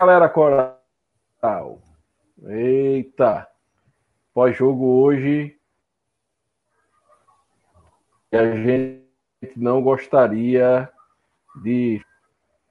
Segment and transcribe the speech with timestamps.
[0.00, 1.82] Galera Coral,
[2.46, 3.46] eita,
[4.32, 5.58] pós-jogo hoje,
[8.32, 9.04] a gente
[9.56, 10.90] não gostaria
[11.62, 12.02] de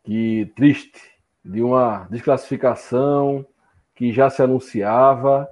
[0.04, 1.00] que triste
[1.46, 3.46] de uma desclassificação
[3.94, 5.48] que já se anunciava,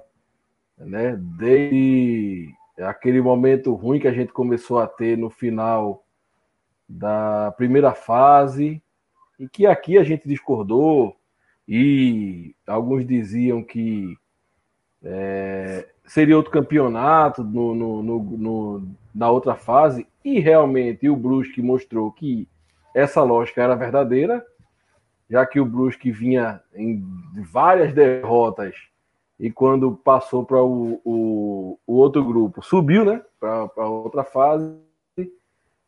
[0.76, 6.04] né, desde aquele momento ruim que a gente começou a ter no final
[6.88, 8.82] da primeira fase,
[9.38, 11.16] e que aqui a gente discordou,
[11.68, 14.16] e alguns diziam que
[15.02, 21.60] é, seria outro campeonato no, no, no, no, na outra fase, e realmente o Brusque
[21.60, 22.48] mostrou que
[22.94, 24.44] essa lógica era verdadeira,
[25.28, 27.04] já que o Brusque vinha em
[27.52, 28.74] várias derrotas
[29.38, 34.74] e quando passou para o, o, o, outro grupo, subiu né, para outra fase,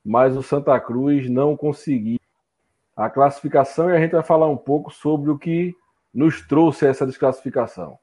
[0.04, 2.20] mas o Santa Cruz não conseguiu
[3.00, 5.74] a classificação e a gente vai falar um pouco sobre o que
[6.12, 7.98] nos trouxe essa desclassificação.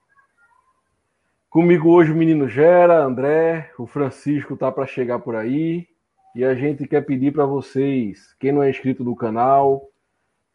[1.49, 5.87] Comigo hoje o menino Gera, André, o Francisco está para chegar por aí
[6.35, 9.87] e a gente quer pedir para vocês, quem não é inscrito no canal,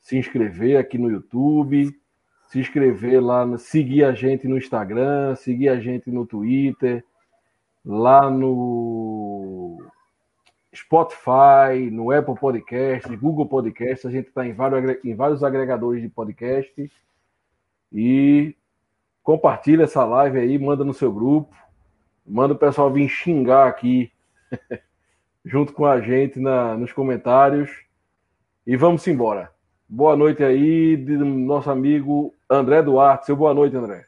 [0.01, 1.97] se inscrever aqui no YouTube,
[2.49, 7.05] se inscrever lá, seguir a gente no Instagram, seguir a gente no Twitter,
[7.85, 9.62] lá no
[10.75, 16.09] Spotify, no Apple Podcast, Google Podcast, a gente está em vários, em vários agregadores de
[16.09, 16.91] podcast.
[17.93, 18.57] E
[19.23, 21.55] compartilha essa live aí, manda no seu grupo,
[22.27, 24.11] manda o pessoal vir xingar aqui
[25.45, 27.71] junto com a gente na, nos comentários.
[28.67, 29.53] E vamos embora.
[29.87, 33.27] Boa noite aí, nosso amigo André Duarte.
[33.27, 34.07] Seu boa noite, André.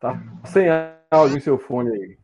[0.00, 0.68] Tá sem
[1.14, 2.18] áudio em seu fone aí.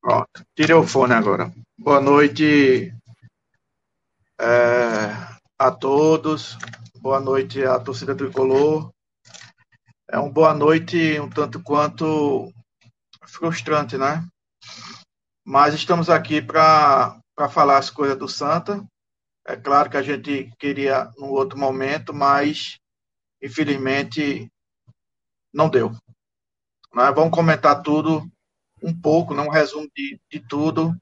[0.00, 1.52] Pronto, tirei o fone agora.
[1.78, 2.92] Boa noite
[4.38, 6.58] é, a todos.
[7.00, 8.92] Boa noite à torcida tricolor.
[10.10, 12.52] É uma boa noite um tanto quanto
[13.26, 14.26] frustrante, né?
[15.44, 18.84] Mas estamos aqui para falar as coisas do Santa.
[19.46, 22.78] É claro que a gente queria num outro momento, mas
[23.42, 24.50] infelizmente
[25.52, 25.92] não deu.
[26.94, 28.22] Nós vamos comentar tudo
[28.80, 30.94] um pouco, né, um resumo de, de tudo.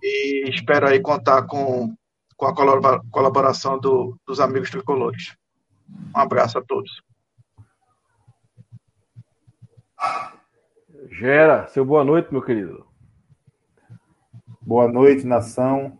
[0.00, 1.92] E espero aí contar com,
[2.36, 2.54] com a
[3.10, 5.36] colaboração do, dos amigos tricolores.
[6.14, 7.02] Um abraço a todos.
[11.10, 12.86] Gera, seu boa noite, meu querido.
[14.60, 15.98] Boa noite, nação.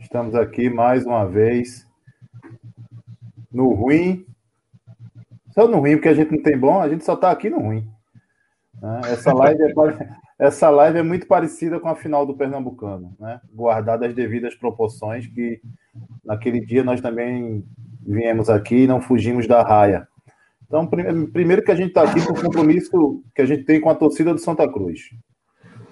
[0.00, 1.86] Estamos aqui mais uma vez
[3.52, 4.26] no ruim.
[5.50, 7.60] Só no ruim, porque a gente não tem bom, a gente só está aqui no
[7.60, 7.99] ruim.
[8.80, 9.00] Né?
[9.06, 9.72] Essa live, é,
[10.38, 13.40] essa live é muito parecida com a final do Pernambucano, né?
[13.52, 15.60] guardada as devidas proporções, que
[16.24, 17.64] naquele dia nós também
[18.00, 20.08] viemos aqui e não fugimos da raia.
[20.66, 23.90] Então, primeiro que a gente está aqui com o compromisso que a gente tem com
[23.90, 25.10] a torcida do Santa Cruz.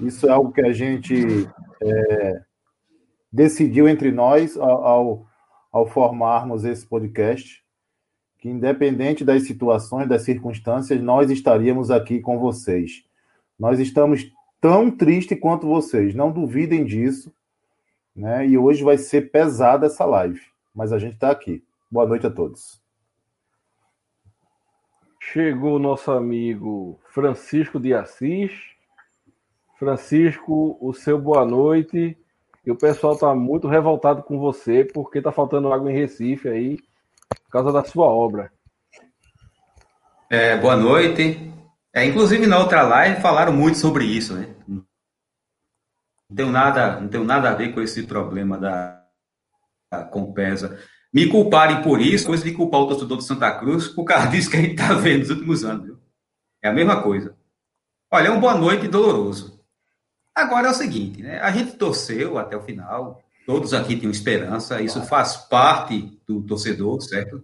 [0.01, 1.49] Isso é algo que a gente
[1.83, 2.41] é,
[3.33, 5.27] decidiu entre nós ao,
[5.73, 7.63] ao formarmos esse podcast,
[8.39, 13.05] que independente das situações, das circunstâncias, nós estaríamos aqui com vocês.
[13.59, 17.35] Nós estamos tão tristes quanto vocês, não duvidem disso,
[18.15, 18.47] né?
[18.47, 20.41] E hoje vai ser pesada essa live,
[20.75, 21.65] mas a gente está aqui.
[21.91, 22.81] Boa noite a todos.
[25.21, 28.53] Chegou o nosso amigo Francisco de Assis,
[29.79, 32.17] Francisco, o seu boa noite.
[32.65, 36.79] E o pessoal está muito revoltado com você porque está faltando água em Recife aí
[37.29, 38.53] por causa da sua obra.
[40.31, 41.53] É, boa noite.
[41.95, 44.55] É, inclusive na outra live falaram muito sobre isso, né?
[44.67, 49.03] Não tenho nada, não tenho nada a ver com esse problema da,
[49.91, 50.79] da Compesa.
[51.13, 54.51] Me culparem por isso, coisa de culpar o torcedor do Santa Cruz por causa disso
[54.51, 55.87] que a gente está vendo nos últimos anos.
[55.87, 55.99] Viu?
[56.63, 57.35] É a mesma coisa.
[58.11, 59.59] Olha, é um boa noite doloroso.
[60.35, 61.41] Agora é o seguinte, né?
[61.41, 67.01] A gente torceu até o final, todos aqui tinham esperança, isso faz parte do torcedor,
[67.01, 67.43] certo?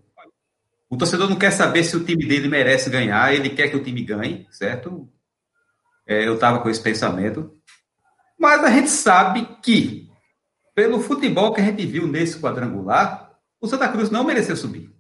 [0.91, 3.83] O torcedor não quer saber se o time dele merece ganhar, ele quer que o
[3.83, 5.09] time ganhe, certo?
[6.07, 7.59] É, eu estava com esse pensamento.
[8.39, 10.11] Mas a gente sabe que
[10.75, 14.95] pelo futebol que a gente viu nesse quadrangular, o Santa Cruz não mereceu subir.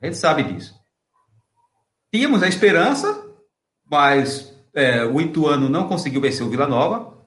[0.00, 0.74] A gente sabe disso.
[2.10, 3.26] Tínhamos a esperança,
[3.84, 7.26] mas é, o Ituano não conseguiu vencer o Vila Nova.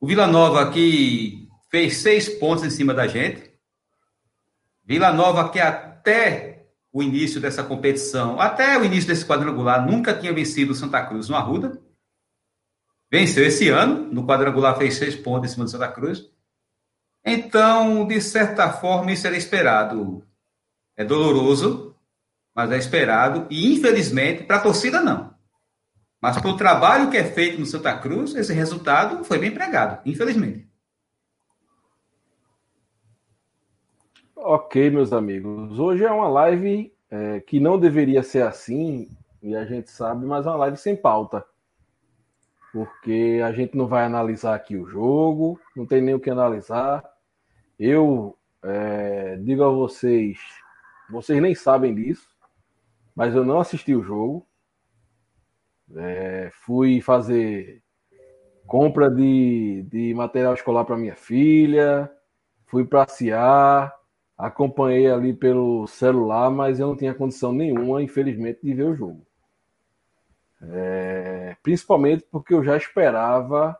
[0.00, 1.39] O Vila Nova que
[1.70, 3.50] fez seis pontos em cima da gente.
[4.84, 10.32] Vila Nova que até o início dessa competição, até o início desse quadrangular, nunca tinha
[10.32, 11.80] vencido o Santa Cruz no Arruda.
[13.10, 16.28] Venceu esse ano, no quadrangular fez seis pontos em cima do Santa Cruz.
[17.24, 20.26] Então, de certa forma, isso era esperado.
[20.96, 21.94] É doloroso,
[22.54, 23.46] mas é esperado.
[23.50, 25.34] E, infelizmente, para a torcida, não.
[26.20, 30.00] Mas para o trabalho que é feito no Santa Cruz, esse resultado foi bem pregado,
[30.04, 30.69] infelizmente.
[34.42, 35.78] Ok, meus amigos.
[35.78, 39.06] Hoje é uma live é, que não deveria ser assim,
[39.42, 41.44] e a gente sabe, mas é uma live sem pauta.
[42.72, 47.04] Porque a gente não vai analisar aqui o jogo, não tem nem o que analisar.
[47.78, 50.38] Eu é, digo a vocês,
[51.10, 52.26] vocês nem sabem disso,
[53.14, 54.46] mas eu não assisti o jogo.
[55.94, 57.82] É, fui fazer
[58.66, 62.10] compra de, de material escolar para minha filha,
[62.64, 63.99] fui passear,
[64.40, 69.26] acompanhei ali pelo celular, mas eu não tinha condição nenhuma, infelizmente, de ver o jogo.
[70.62, 73.76] É, principalmente porque eu já esperava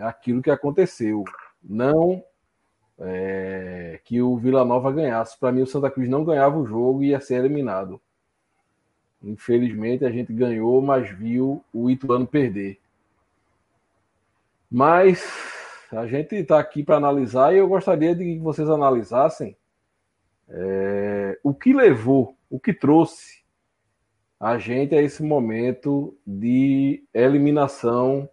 [0.00, 1.24] aquilo que aconteceu.
[1.62, 2.22] Não
[2.98, 5.38] é, que o Vila Nova ganhasse.
[5.38, 8.00] Para mim, o Santa Cruz não ganhava o jogo e ia ser eliminado.
[9.22, 12.78] Infelizmente, a gente ganhou, mas viu o Ituano perder.
[14.70, 15.57] Mas
[15.92, 19.56] a gente está aqui para analisar e eu gostaria de que vocês analisassem
[20.48, 23.42] é, o que levou, o que trouxe
[24.40, 28.28] a gente a esse momento de eliminação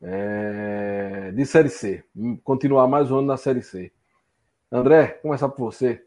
[0.00, 2.04] é, de Série C.
[2.42, 3.92] Continuar mais um ano na Série C.
[4.70, 6.04] André, começar por você.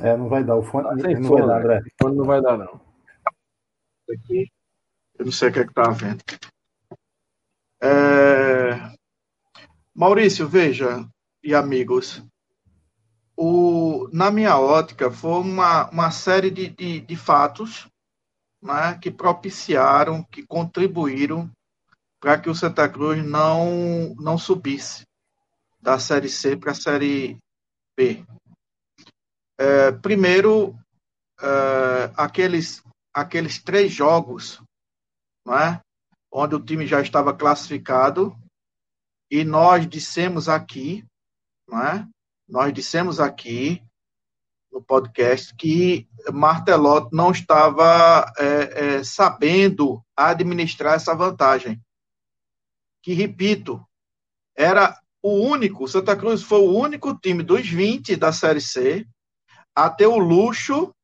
[0.00, 0.56] É, não vai dar.
[0.56, 1.78] O fone, tá não vai dar, André.
[1.78, 2.80] O fone não vai dar, não.
[4.10, 4.50] Aqui,
[5.18, 6.22] eu não sei o que é que tá vendo.
[7.82, 8.92] É...
[9.94, 11.06] Maurício, veja,
[11.42, 12.22] e amigos,
[13.36, 17.88] o, na minha ótica, foi uma, uma série de, de, de fatos
[18.62, 21.50] né, que propiciaram, que contribuíram
[22.20, 25.04] para que o Santa Cruz não, não subisse
[25.80, 27.36] da Série C para a Série
[27.96, 28.24] B.
[29.58, 30.78] É, primeiro,
[31.40, 32.82] é, aqueles,
[33.12, 34.62] aqueles três jogos
[35.46, 35.80] né,
[36.30, 38.36] onde o time já estava classificado
[39.30, 41.04] e nós dissemos aqui,
[41.68, 42.08] né,
[42.48, 43.82] nós dissemos aqui
[44.70, 48.44] no podcast que Martelotti não estava é,
[48.96, 51.80] é, sabendo administrar essa vantagem.
[53.02, 53.84] Que, repito,
[54.56, 59.06] era o único, Santa Cruz foi o único time dos 20 da Série C
[59.74, 60.94] a ter o luxo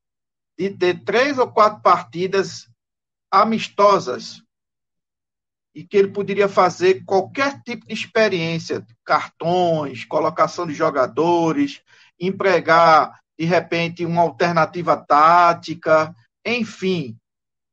[0.58, 2.68] de ter três ou quatro partidas
[3.30, 4.42] amistosas
[5.75, 11.80] e que ele poderia fazer qualquer tipo de experiência, cartões, colocação de jogadores,
[12.19, 16.14] empregar de repente, uma alternativa tática,
[16.44, 17.16] enfim,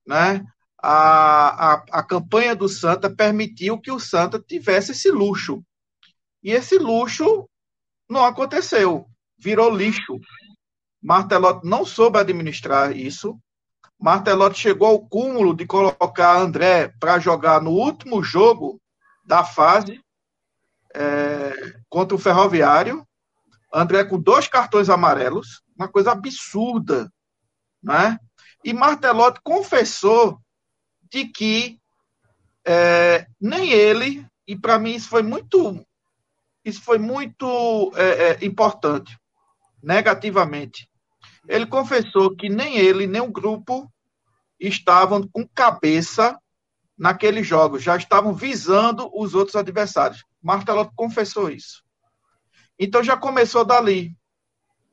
[0.05, 0.45] né?
[0.79, 5.65] A, a, a campanha do Santa permitiu que o Santa tivesse esse luxo.
[6.43, 7.49] E esse luxo
[8.07, 10.19] não aconteceu, virou lixo.
[11.01, 13.39] Martelotti não soube administrar isso.
[13.99, 18.81] Martelotti chegou ao cúmulo de colocar André para jogar no último jogo
[19.25, 20.01] da fase
[20.93, 23.05] é, contra o Ferroviário,
[23.73, 27.11] André com dois cartões amarelos, uma coisa absurda,
[27.83, 28.17] né?
[28.63, 30.39] E Martelotti confessou
[31.11, 31.79] de que
[32.65, 35.85] é, nem ele, e para mim isso foi muito,
[36.63, 39.17] isso foi muito é, é, importante,
[39.83, 40.89] negativamente.
[41.47, 43.91] Ele confessou que nem ele, nem o grupo
[44.59, 46.39] estavam com cabeça
[46.97, 50.23] naqueles jogos, já estavam visando os outros adversários.
[50.41, 51.83] Martelotti confessou isso.
[52.79, 54.15] Então já começou dali,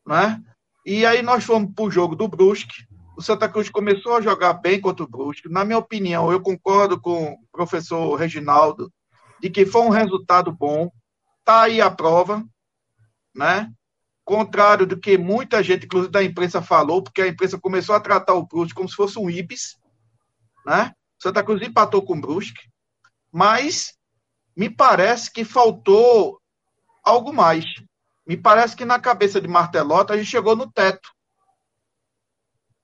[0.07, 0.43] né?
[0.85, 2.87] E aí nós fomos para o jogo do Brusque.
[3.17, 5.49] O Santa Cruz começou a jogar bem contra o Brusque.
[5.49, 8.93] Na minha opinião, eu concordo com o professor Reginaldo
[9.41, 10.91] de que foi um resultado bom.
[11.45, 12.45] Tá aí a prova,
[13.35, 13.71] né?
[14.25, 18.35] Contrário do que muita gente, inclusive da imprensa, falou, porque a imprensa começou a tratar
[18.35, 19.77] o Brusque como se fosse um Ibis,
[20.65, 20.95] né?
[21.21, 22.69] Santa Cruz empatou com o Brusque,
[23.33, 23.95] mas
[24.57, 26.41] me parece que faltou
[27.03, 27.65] algo mais.
[28.27, 31.11] Me parece que na cabeça de Martelota a gente chegou no teto.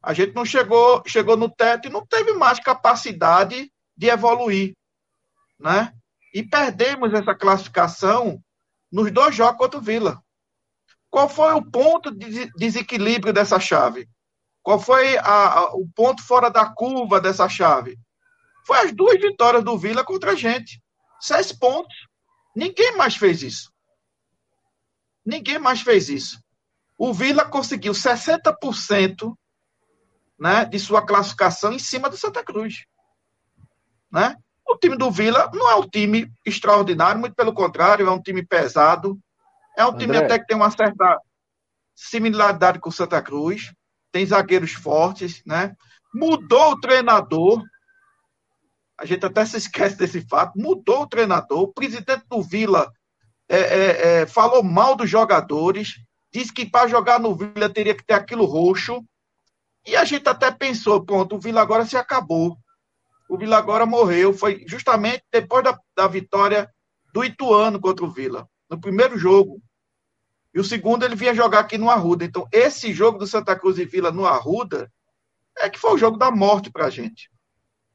[0.02, 4.76] A gente não chegou, chegou no teto e não teve mais capacidade de evoluir,
[5.58, 5.92] né?
[6.32, 8.42] E perdemos essa classificação
[8.90, 10.22] nos dois jogos contra o Vila.
[11.10, 14.08] Qual foi o ponto de desequilíbrio dessa chave?
[14.62, 17.98] Qual foi a, a, o ponto fora da curva dessa chave?
[18.66, 20.82] Foi as duas vitórias do Vila contra a gente.
[21.20, 21.96] Seis pontos.
[22.54, 23.72] Ninguém mais fez isso.
[25.24, 26.38] Ninguém mais fez isso.
[26.98, 29.34] O Vila conseguiu 60%
[30.38, 32.84] né, de sua classificação em cima do Santa Cruz.
[34.10, 34.36] Né?
[34.66, 38.44] O time do Vila não é um time extraordinário, muito pelo contrário, é um time
[38.44, 39.18] pesado.
[39.78, 40.00] É um André.
[40.00, 41.20] time até que tem uma certa
[41.94, 43.72] similaridade com o Santa Cruz.
[44.10, 45.76] Tem zagueiros fortes, né?
[46.12, 47.62] Mudou o treinador.
[48.98, 50.58] A gente até se esquece desse fato.
[50.58, 51.60] Mudou o treinador.
[51.60, 52.90] O presidente do Vila
[53.48, 55.94] é, é, é, falou mal dos jogadores.
[56.32, 59.04] Disse que para jogar no Vila teria que ter aquilo roxo.
[59.86, 62.58] E a gente até pensou, pronto, o Vila agora se acabou.
[63.30, 64.32] O Vila agora morreu.
[64.32, 66.68] Foi justamente depois da, da vitória
[67.14, 69.62] do Ituano contra o Vila, no primeiro jogo.
[70.58, 72.24] E o segundo ele vinha jogar aqui no Arruda.
[72.24, 74.92] Então, esse jogo do Santa Cruz e Vila no Arruda
[75.56, 77.30] é que foi o jogo da morte para a gente.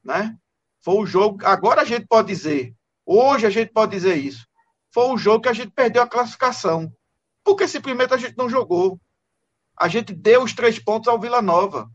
[0.02, 0.34] Né?
[0.80, 1.44] Foi o jogo.
[1.44, 4.46] Agora a gente pode dizer, hoje a gente pode dizer isso.
[4.90, 6.90] Foi o jogo que a gente perdeu a classificação.
[7.44, 8.98] Porque simplesmente a gente não jogou
[9.76, 11.90] a gente deu os três pontos ao Vila Nova.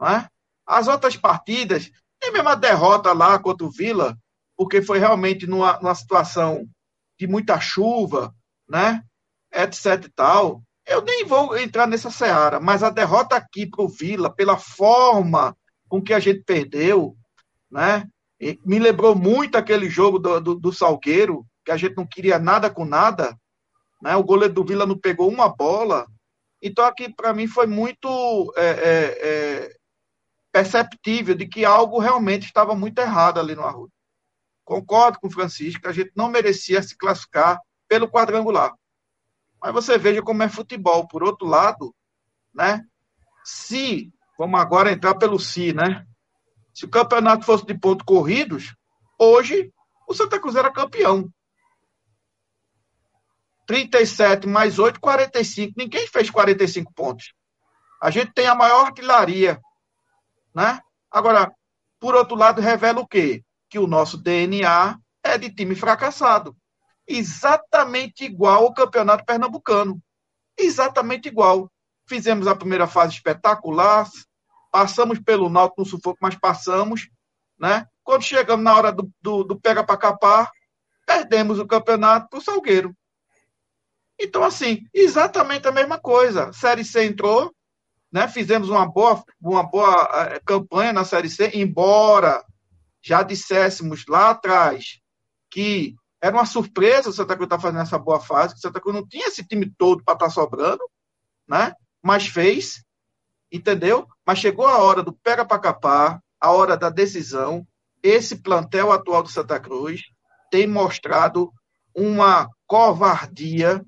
[0.00, 0.28] Né?
[0.66, 1.90] As outras partidas,
[2.22, 4.16] nem mesmo a derrota lá contra o Vila,
[4.56, 6.68] porque foi realmente numa, numa situação
[7.18, 8.34] de muita chuva,
[8.68, 9.02] né?
[9.56, 10.62] Etc e tal.
[10.86, 15.56] Eu nem vou entrar nessa seara, mas a derrota aqui para o Vila, pela forma
[15.88, 17.16] com que a gente perdeu,
[17.70, 18.06] né?
[18.64, 22.68] Me lembrou muito aquele jogo do, do, do Salgueiro, que a gente não queria nada
[22.70, 23.36] com nada.
[24.00, 24.14] Né?
[24.14, 26.06] O goleiro do Vila não pegou uma bola,
[26.62, 29.76] então, aqui, para mim, foi muito é, é, é,
[30.50, 33.92] perceptível de que algo realmente estava muito errado ali no Arruda.
[34.64, 38.74] Concordo com o Francisco a gente não merecia se classificar pelo quadrangular.
[39.66, 41.08] Mas você veja como é futebol.
[41.08, 41.92] Por outro lado,
[42.54, 42.84] né?
[43.44, 46.06] Se, vamos agora entrar pelo si, né?
[46.72, 48.76] Se o campeonato fosse de pontos corridos,
[49.18, 49.72] hoje
[50.06, 51.28] o Santa Cruz era campeão.
[53.66, 55.74] 37 mais 8, 45.
[55.76, 57.34] Ninguém fez 45 pontos.
[58.00, 59.60] A gente tem a maior artilharia.
[60.54, 60.80] Né?
[61.10, 61.52] Agora,
[61.98, 63.42] por outro lado, revela o quê?
[63.68, 66.56] Que o nosso DNA é de time fracassado.
[67.06, 70.00] Exatamente igual ao campeonato pernambucano.
[70.58, 71.70] Exatamente igual.
[72.08, 74.08] Fizemos a primeira fase espetacular,
[74.70, 77.08] passamos pelo Náutico no sufoco, mas passamos.
[77.58, 77.86] Né?
[78.02, 80.50] Quando chegamos na hora do, do, do pega para capar,
[81.06, 82.94] perdemos o campeonato para o Salgueiro.
[84.18, 86.52] Então, assim, exatamente a mesma coisa.
[86.52, 87.54] Série C entrou,
[88.10, 88.26] né?
[88.28, 92.42] Fizemos uma boa, uma boa eh, campanha na Série C, embora
[93.02, 95.00] já disséssemos lá atrás
[95.50, 95.94] que
[96.26, 98.80] era uma surpresa o Santa Cruz estar tá fazendo essa boa fase, que o Santa
[98.80, 100.82] Cruz não tinha esse time todo para estar tá sobrando,
[101.48, 101.74] né?
[102.02, 102.84] Mas fez,
[103.50, 104.06] entendeu?
[104.26, 107.66] Mas chegou a hora do pega para capar, a hora da decisão.
[108.02, 110.02] Esse plantel atual do Santa Cruz
[110.50, 111.52] tem mostrado
[111.94, 113.84] uma covardia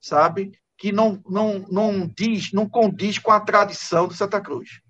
[0.00, 0.52] sabe?
[0.76, 4.80] Que não, não, não diz, não condiz com a tradição do Santa Cruz.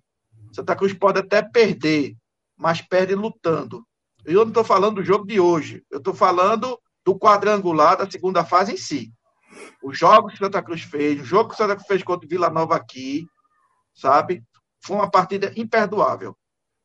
[0.53, 2.17] Santa Cruz pode até perder,
[2.57, 3.87] mas perde lutando.
[4.29, 8.45] Eu não estou falando do jogo de hoje, eu estou falando do quadrangular da segunda
[8.45, 9.11] fase em si.
[9.83, 12.51] Os jogos que Santa Cruz fez, o jogo que Santa Cruz fez contra o Vila
[12.51, 13.27] Nova aqui,
[13.95, 14.45] sabe?
[14.85, 16.37] Foi uma partida imperdoável.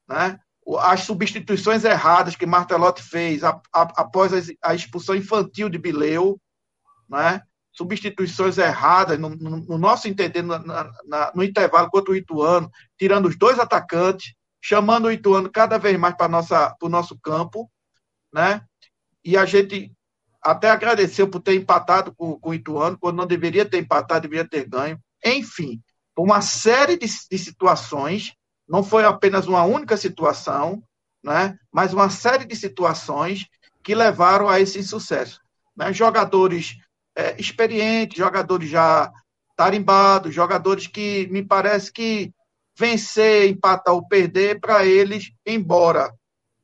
[0.07, 0.39] Né?
[0.79, 3.41] As substituições erradas que Martelotti fez
[3.73, 4.31] após
[4.61, 6.39] a, expulsão infantil de Bileu,
[7.09, 7.41] né?
[7.73, 13.27] substituições erradas, no, no, no nosso entender, na, na, no intervalo contra o Ituano, tirando
[13.27, 17.69] os dois atacantes, chamando o Ituano cada vez mais para o nosso campo,
[18.33, 18.61] né?
[19.21, 19.91] E a gente
[20.41, 24.47] até agradeceu por ter empatado com, com o Ituano, quando não deveria ter empatado, deveria
[24.47, 24.97] ter ganho.
[25.23, 25.81] Enfim,
[26.17, 28.33] uma série de, de situações,
[28.65, 30.81] não foi apenas uma única situação,
[31.21, 31.57] né?
[31.69, 33.45] mas uma série de situações
[33.83, 35.41] que levaram a esse insucesso.
[35.75, 35.91] Né?
[35.91, 36.77] Jogadores
[37.17, 39.11] é, experientes, jogadores já
[39.57, 42.33] tarimbados, jogadores que me parece que
[42.77, 46.13] vencer, empatar ou perder, para eles, embora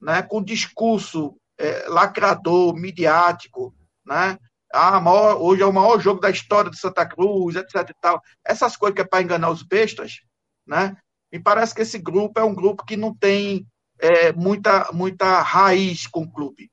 [0.01, 3.75] né, com discurso é, lacrador, midiático,
[4.05, 4.37] né?
[4.71, 7.89] Ah, maior, hoje é o maior jogo da história de Santa Cruz, etc.
[7.89, 8.21] E tal.
[8.45, 10.21] Essas coisas que é para enganar os bestas,
[10.65, 10.95] né?
[11.31, 13.67] Me parece que esse grupo é um grupo que não tem
[13.99, 16.71] é, muita, muita raiz com o clube.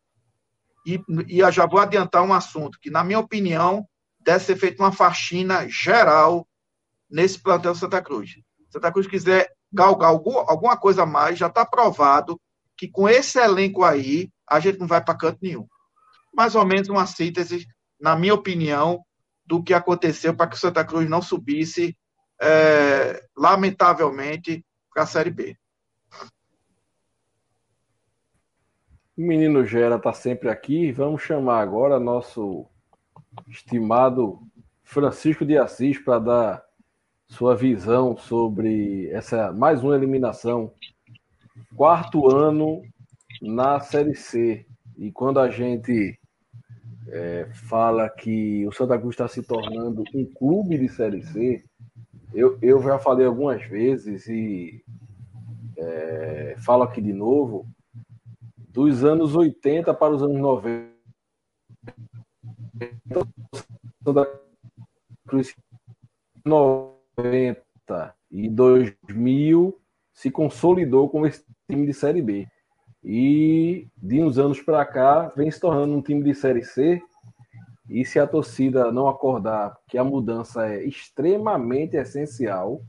[0.86, 3.86] E, e eu já vou adiantar um assunto que, na minha opinião,
[4.20, 6.46] deve ser feita uma faxina geral
[7.10, 8.36] nesse plantel Santa Cruz.
[8.76, 12.40] Santa Cruz quiser galgar algum, alguma coisa a mais, já está provado
[12.76, 15.66] que com esse elenco aí, a gente não vai para canto nenhum.
[16.34, 17.66] Mais ou menos uma síntese,
[17.98, 19.02] na minha opinião,
[19.46, 21.96] do que aconteceu para que o Santa Cruz não subisse,
[22.40, 25.56] é, lamentavelmente, para a Série B.
[29.16, 30.92] O menino Gera está sempre aqui.
[30.92, 32.66] Vamos chamar agora nosso
[33.48, 34.42] estimado
[34.84, 36.65] Francisco de Assis para dar
[37.28, 40.72] sua visão sobre essa mais uma eliminação.
[41.74, 42.82] Quarto ano
[43.42, 44.66] na Série C.
[44.96, 46.18] E quando a gente
[47.08, 51.64] é, fala que o Santa Cruz está se tornando um clube de Série C,
[52.32, 54.82] eu, eu já falei algumas vezes e
[55.76, 57.66] é, falo aqui de novo
[58.70, 60.96] dos anos 80 para os anos 90.
[64.04, 64.40] Santa
[65.26, 65.54] Cruz
[66.44, 66.95] 90
[68.30, 69.78] e 2000
[70.12, 72.46] se consolidou como esse time de Série B.
[73.02, 77.02] E de uns anos para cá vem se tornando um time de Série C.
[77.88, 82.82] E se a torcida não acordar que a mudança é extremamente essencial,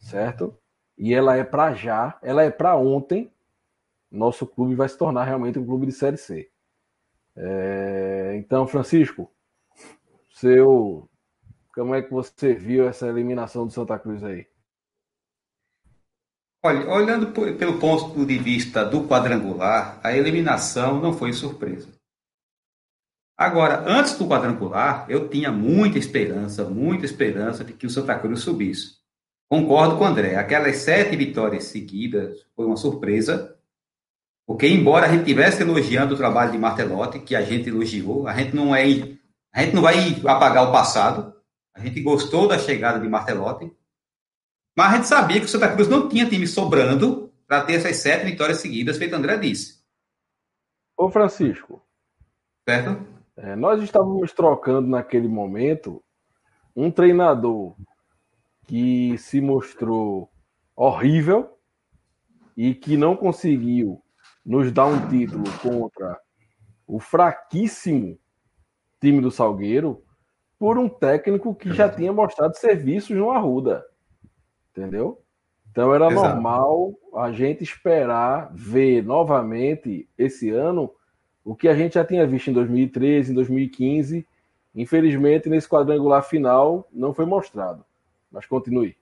[0.00, 0.56] certo?
[0.96, 3.30] E ela é para já, ela é para ontem,
[4.10, 6.50] nosso clube vai se tornar realmente um clube de Série C.
[7.36, 9.30] É, então, Francisco,
[10.30, 11.08] seu,
[11.78, 14.46] como é que você viu essa eliminação do Santa Cruz aí?
[16.64, 21.88] Olha, olhando pelo ponto de vista do quadrangular, a eliminação não foi surpresa.
[23.36, 28.40] Agora, antes do quadrangular, eu tinha muita esperança, muita esperança de que o Santa Cruz
[28.40, 28.96] subisse.
[29.48, 33.56] Concordo com o André, aquelas sete vitórias seguidas foi uma surpresa,
[34.44, 38.34] porque, embora a gente estivesse elogiando o trabalho de Martelotti, que a gente elogiou, a
[38.34, 38.82] gente não é.
[39.52, 41.37] A gente não vai apagar o passado.
[41.78, 43.72] A gente gostou da chegada de Martelotti.
[44.76, 47.96] Mas a gente sabia que o Santa Cruz não tinha time sobrando para ter essas
[47.96, 49.78] sete vitórias seguidas, feito André disse.
[50.96, 51.80] Ô, Francisco.
[52.68, 53.06] Certo?
[53.36, 56.02] É, nós estávamos trocando naquele momento
[56.74, 57.76] um treinador
[58.66, 60.30] que se mostrou
[60.74, 61.56] horrível
[62.56, 64.02] e que não conseguiu
[64.44, 66.20] nos dá um título contra
[66.86, 68.18] o fraquíssimo
[69.00, 70.02] time do Salgueiro
[70.58, 73.84] por um técnico que já tinha mostrado serviços no Arruda.
[74.70, 75.22] Entendeu?
[75.70, 76.28] Então era Exato.
[76.28, 80.92] normal a gente esperar ver novamente esse ano
[81.44, 84.26] o que a gente já tinha visto em 2013, em 2015.
[84.74, 87.84] Infelizmente, nesse quadrangular final não foi mostrado.
[88.30, 88.96] Mas continue.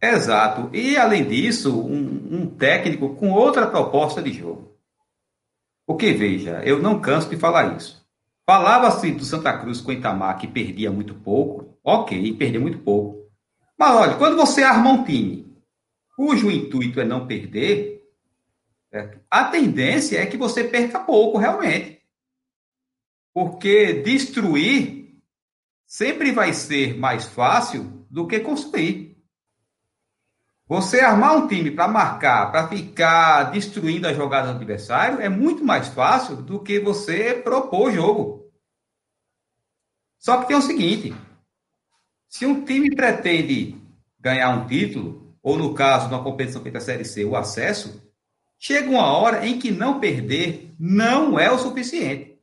[0.00, 0.70] Exato.
[0.72, 4.76] E, além disso, um, um técnico com outra proposta de jogo.
[5.86, 8.03] Porque, veja, eu não canso de falar isso.
[8.46, 11.78] Falava-se do Santa Cruz com Itamar que perdia muito pouco.
[11.82, 13.30] Ok, perdia muito pouco.
[13.78, 15.44] Mas olha, quando você arma um time
[16.16, 18.02] cujo intuito é não perder,
[19.30, 22.00] a tendência é que você perca pouco, realmente.
[23.32, 25.20] Porque destruir
[25.86, 29.13] sempre vai ser mais fácil do que construir.
[30.66, 35.62] Você armar um time para marcar, para ficar destruindo as jogadas do adversário, é muito
[35.62, 38.50] mais fácil do que você propor jogo.
[40.18, 41.14] Só que tem o seguinte:
[42.30, 43.78] se um time pretende
[44.18, 48.02] ganhar um título, ou no caso de uma competição feita a Série C, o acesso,
[48.58, 52.40] chega uma hora em que não perder não é o suficiente.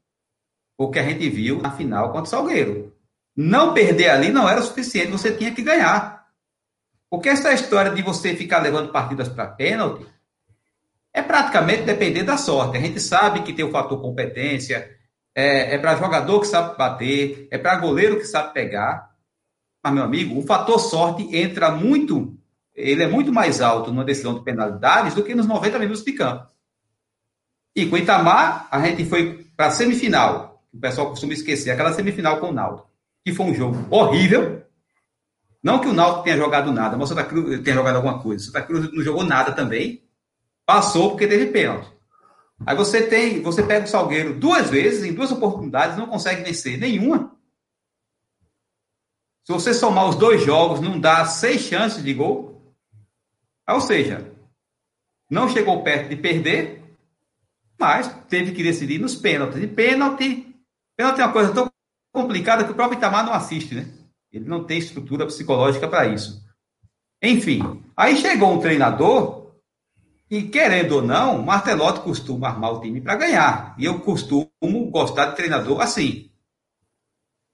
[0.77, 2.95] O que a gente viu na final contra o Salgueiro.
[3.35, 6.20] Não perder ali não era o suficiente, você tinha que ganhar.
[7.11, 10.07] Porque essa história de você ficar levando partidas para pênalti
[11.13, 12.77] é praticamente depender da sorte.
[12.77, 14.89] A gente sabe que tem o fator competência,
[15.35, 19.11] é, é para jogador que sabe bater, é para goleiro que sabe pegar.
[19.83, 22.33] Mas, meu amigo, o fator sorte entra muito,
[22.73, 26.13] ele é muito mais alto numa decisão de penalidades do que nos 90 minutos de
[26.13, 26.47] campo.
[27.75, 30.63] E com o Itamar, a gente foi para a semifinal.
[30.73, 32.85] O pessoal costuma esquecer, aquela semifinal com o Naldo,
[33.25, 34.63] que foi um jogo horrível,
[35.63, 38.43] não que o Náutico tenha jogado nada, mas o Santa Cruz tenha jogado alguma coisa.
[38.43, 40.03] O Santa Cruz não jogou nada também.
[40.65, 41.87] Passou porque teve pênalti.
[42.65, 46.77] Aí você tem, você pega o Salgueiro duas vezes, em duas oportunidades, não consegue vencer
[46.77, 47.35] nenhuma.
[49.43, 52.75] Se você somar os dois jogos, não dá seis chances de gol.
[53.67, 54.31] Ou seja,
[55.29, 56.83] não chegou perto de perder,
[57.79, 59.61] mas teve que decidir nos pênaltis.
[59.61, 60.55] E pênalti,
[60.95, 61.71] pênalti é uma coisa tão
[62.11, 64.00] complicada que o próprio Itamar não assiste, né?
[64.31, 66.43] Ele não tem estrutura psicológica para isso.
[67.21, 69.51] Enfim, aí chegou um treinador
[70.29, 73.75] e, querendo ou não, Martelotti costuma armar o time para ganhar.
[73.77, 74.49] E eu costumo
[74.89, 76.31] gostar de treinador assim.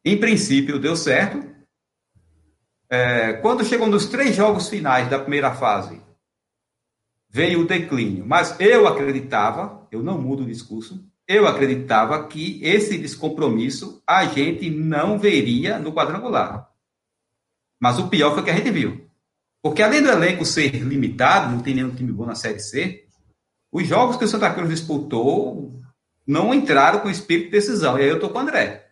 [0.05, 1.43] Em princípio, deu certo.
[2.89, 5.99] É, quando chegou nos três jogos finais da primeira fase,
[7.27, 8.25] veio o declínio.
[8.25, 14.69] Mas eu acreditava, eu não mudo o discurso, eu acreditava que esse descompromisso a gente
[14.69, 16.66] não veria no quadrangular.
[17.79, 19.09] Mas o pior foi que a gente viu.
[19.61, 23.07] Porque além do elenco ser limitado, não tem nenhum time bom na Série C,
[23.71, 25.77] os jogos que o Santa Cruz disputou
[26.25, 27.97] não entraram com espírito de decisão.
[27.97, 28.91] E aí eu tô com o André.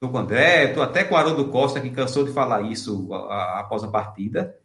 [0.00, 3.12] Tô com o André, tô até com o Haroldo Costa, que cansou de falar isso
[3.12, 4.56] após a partida.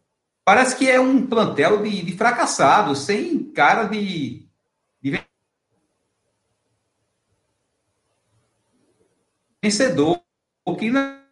[0.46, 4.48] Parece que é um plantel de, de fracassados, sem cara de,
[5.02, 5.26] de
[9.64, 10.22] vencedor.
[10.78, 11.23] Que na,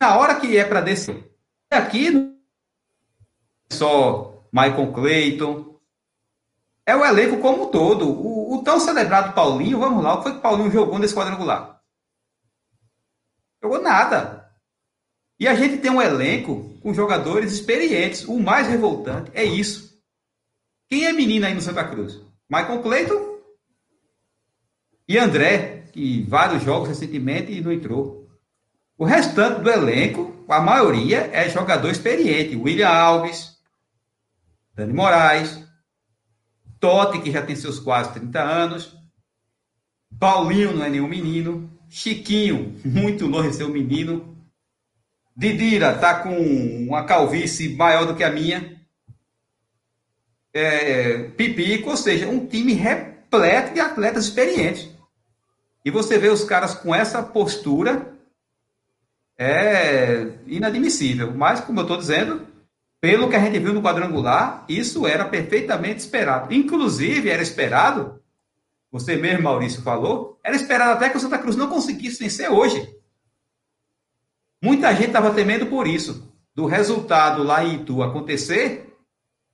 [0.00, 1.30] na hora que é para descer,
[1.70, 2.10] aqui
[3.70, 5.78] só Michael Clayton,
[6.86, 8.08] é o elenco como um todo.
[8.08, 11.82] O, o, tão celebrado Paulinho, vamos lá, o que foi que Paulinho jogou nesse quadrangular?
[13.62, 14.50] Jogou nada.
[15.38, 18.24] E a gente tem um elenco com jogadores experientes.
[18.24, 20.00] O mais revoltante é isso.
[20.88, 22.20] Quem é menina aí no Santa Cruz?
[22.48, 23.38] Michael Clayton
[25.06, 28.17] e André, que vários jogos recentemente e não entrou.
[28.98, 32.56] O restante do elenco, a maioria é jogador experiente.
[32.56, 33.56] William Alves,
[34.74, 35.64] Dani Moraes,
[36.80, 38.96] Totti, que já tem seus quase 30 anos,
[40.18, 44.36] Paulinho não é nenhum menino, Chiquinho, muito longe de ser um menino,
[45.36, 48.76] Didira tá com uma calvície maior do que a minha.
[50.52, 54.88] É, Pipico, ou seja, um time repleto de atletas experientes.
[55.84, 58.17] E você vê os caras com essa postura
[59.38, 61.32] é inadmissível.
[61.32, 62.46] Mas, como eu estou dizendo,
[63.00, 66.52] pelo que a gente viu no quadrangular, isso era perfeitamente esperado.
[66.52, 68.20] Inclusive, era esperado,
[68.90, 72.92] você mesmo, Maurício, falou, era esperado até que o Santa Cruz não conseguisse vencer hoje.
[74.62, 78.92] Muita gente estava temendo por isso, do resultado lá em Itu acontecer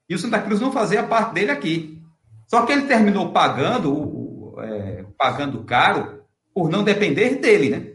[0.09, 2.01] e o Santa Cruz não fazer a parte dele aqui.
[2.47, 7.94] Só que ele terminou pagando, é, pagando caro por não depender dele, né?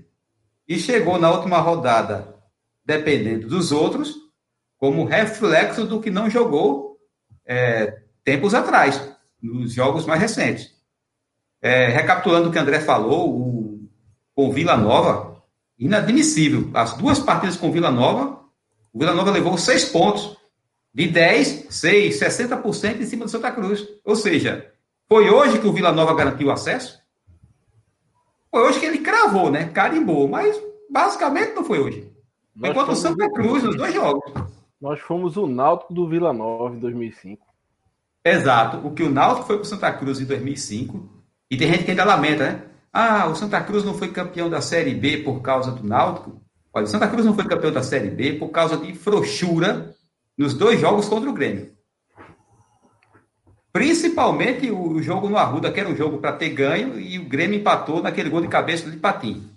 [0.71, 2.33] E chegou na última rodada
[2.85, 4.15] dependendo dos outros,
[4.79, 6.97] como reflexo do que não jogou
[7.45, 10.71] é, tempos atrás, nos jogos mais recentes.
[11.61, 13.91] É, recapitulando o que André falou, o,
[14.37, 15.43] o Vila Nova
[15.77, 16.71] Inadmissível.
[16.73, 18.41] As duas partidas com Vila Nova,
[18.93, 20.37] o Vila Nova levou seis pontos.
[20.95, 23.85] De 10, 6, 60% em cima do Santa Cruz.
[24.05, 24.73] Ou seja,
[25.09, 27.00] foi hoje que o Vila Nova garantiu acesso?
[28.51, 29.69] Foi hoje que ele cravou, né?
[29.69, 30.29] Carimbou.
[30.29, 30.61] Mas
[30.91, 32.13] basicamente não foi hoje.
[32.59, 34.33] Foi contra o Santa Cruz nos dois jogos.
[34.81, 37.47] Nós fomos o Náutico do Vila Nova em 2005.
[38.25, 38.87] Exato.
[38.87, 41.09] O que o Náutico foi para o Santa Cruz em 2005.
[41.51, 42.63] E tem gente que ainda lamenta, né?
[42.93, 46.41] Ah, o Santa Cruz não foi campeão da Série B por causa do Náutico.
[46.73, 49.95] Olha, o Santa Cruz não foi campeão da Série B por causa de frouxura
[50.37, 51.70] nos dois jogos contra o Grêmio.
[53.73, 57.61] Principalmente o jogo no Arruda, que era um jogo para ter ganho, e o Grêmio
[57.61, 59.49] empatou naquele gol de cabeça de Patim.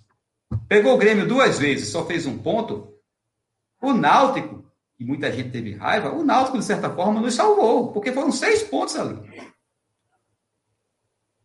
[0.67, 2.93] Pegou o Grêmio duas vezes, só fez um ponto.
[3.81, 4.63] O Náutico,
[4.99, 8.61] e muita gente teve raiva, o Náutico, de certa forma, nos salvou, porque foram seis
[8.61, 9.17] pontos ali.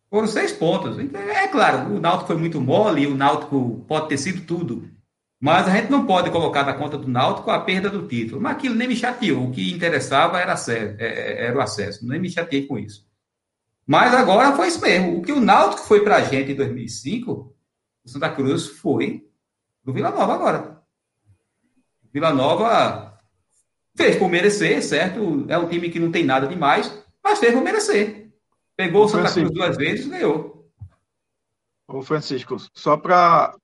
[0.09, 0.99] Foram seis pontos.
[0.99, 4.89] Então, é claro, o Náutico foi muito mole, o Náutico pode ter sido tudo.
[5.39, 8.41] Mas a gente não pode colocar na conta do Náutico a perda do título.
[8.41, 9.45] Mas aquilo nem me chateou.
[9.45, 12.05] O que interessava era, é, é, era o acesso.
[12.05, 13.07] Nem me chateei com isso.
[13.87, 15.17] Mas agora foi isso mesmo.
[15.17, 17.55] O que o Náutico foi para a gente em 2005,
[18.03, 19.27] o Santa Cruz foi
[19.83, 20.81] do Vila Nova agora.
[22.11, 23.17] Vila Nova
[23.95, 25.45] fez por merecer, certo?
[25.47, 28.29] É um time que não tem nada demais, mas fez por merecer.
[28.75, 30.69] Pegou o Santa Cruz duas vezes e ganhou.
[31.87, 33.55] Ô, Francisco, só para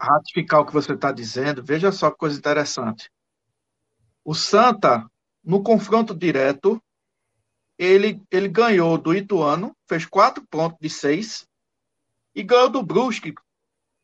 [0.00, 3.10] ratificar o que você está dizendo, veja só que coisa interessante.
[4.24, 5.08] O Santa,
[5.42, 6.82] no confronto direto,
[7.78, 11.46] ele, ele ganhou do Ituano, fez quatro pontos de seis,
[12.34, 13.34] e ganhou do Brusque.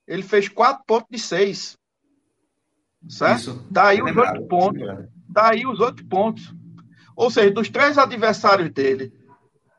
[0.07, 1.79] Ele fez quatro pontos de seis.
[3.09, 3.41] Certo?
[3.41, 3.67] Isso.
[3.71, 4.83] Daí os oito pontos.
[5.29, 6.55] Daí os oito pontos.
[7.17, 9.13] Ou seja, dos três adversários dele,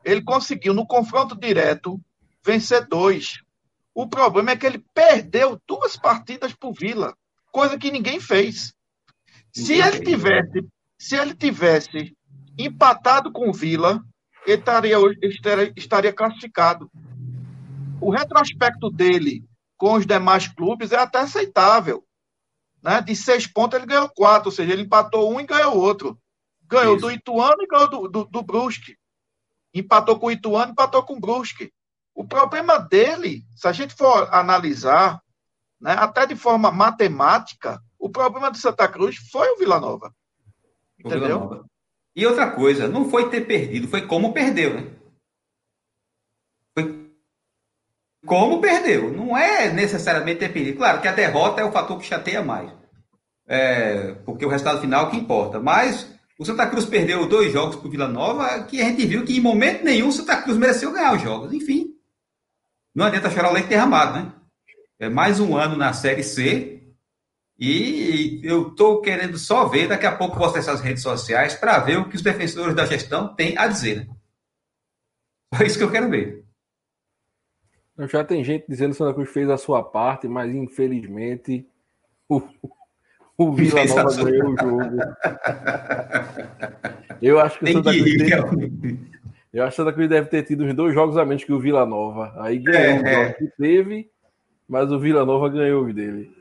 [0.04, 2.00] ele conseguiu, no confronto direto,
[2.44, 3.42] vencer dois.
[3.94, 7.14] O problema é que ele perdeu duas partidas por Vila,
[7.50, 8.74] coisa que ninguém fez.
[9.52, 10.66] Se ele tivesse,
[10.98, 12.16] se ele tivesse
[12.58, 14.02] empatado com o Vila,
[14.46, 16.90] ele estaria, estaria, estaria classificado.
[18.00, 19.44] O retrospecto dele
[19.76, 22.04] com os demais clubes é até aceitável.
[22.82, 23.00] Né?
[23.02, 26.18] De seis pontos, ele ganhou quatro, ou seja, ele empatou um e ganhou outro.
[26.66, 27.06] Ganhou Isso.
[27.06, 28.96] do Ituano e ganhou do, do, do Brusque.
[29.74, 31.72] Empatou com o Ituano, empatou com o Brusque.
[32.14, 35.20] O problema dele, se a gente for analisar,
[35.80, 40.14] né, até de forma matemática, o problema do Santa Cruz foi o Vila Nova.
[40.98, 41.20] Entendeu?
[41.20, 41.66] Vila Nova.
[42.14, 44.86] E outra coisa, não foi ter perdido, foi como perdeu, né?
[46.74, 47.10] Foi
[48.26, 49.10] como perdeu.
[49.10, 50.76] Não é necessariamente ter perdido.
[50.76, 52.70] Claro que a derrota é o fator que chateia mais.
[53.46, 55.58] É, porque o resultado final é que importa.
[55.58, 59.24] Mas o Santa Cruz perdeu dois jogos para o Vila Nova, que a gente viu
[59.24, 61.52] que em momento nenhum o Santa Cruz mereceu ganhar os jogos.
[61.52, 61.94] Enfim,
[62.94, 64.32] não adianta chorar o leite derramado, né?
[64.98, 66.82] É mais um ano na Série C
[67.58, 71.78] e eu estou querendo só ver, daqui a pouco posso acessar as redes sociais para
[71.78, 74.08] ver o que os defensores da gestão têm a dizer.
[75.60, 76.44] É isso que eu quero ver.
[78.08, 81.66] Já tem gente dizendo que o Santa Cruz fez a sua parte, mas infelizmente
[82.28, 82.42] o,
[83.36, 84.96] o Vila Nova ganhou o jogo.
[87.20, 88.16] Eu acho que o Santa Cruz.
[88.16, 89.12] Teve,
[89.52, 91.60] eu acho que Santa Cruz deve ter tido uns dois jogos a menos que o
[91.60, 92.32] Vila Nova.
[92.38, 94.10] Aí ganhou é, o que teve,
[94.66, 96.34] mas o Vila Nova ganhou o dele.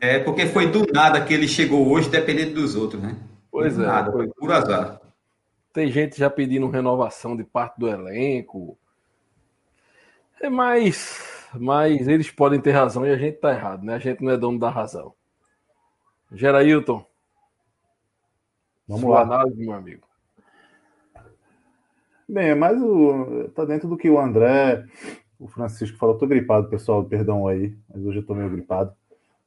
[0.00, 3.16] É, porque foi do nada que ele chegou hoje, dependendo dos outros, né?
[3.50, 3.86] Pois do é.
[3.86, 5.00] Nada, foi por azar.
[5.72, 8.78] Tem gente já pedindo renovação de parte do elenco.
[10.40, 13.94] É mais, mas eles podem ter razão e a gente tá errado, né?
[13.94, 15.12] A gente não é dono da razão.
[16.30, 17.04] Gerailton.
[18.86, 19.22] Vamos Sua lá.
[19.22, 20.06] análise, meu amigo.
[22.28, 23.50] Bem, é mais o.
[23.54, 24.86] Tá dentro do que o André,
[25.38, 26.16] o Francisco falou.
[26.16, 28.94] Tô gripado, pessoal, perdão aí, mas hoje eu tô meio gripado.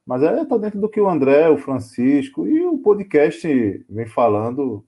[0.06, 4.86] Mas é, tá dentro do que o André, o Francisco e o podcast vem falando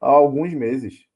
[0.00, 1.06] há alguns meses.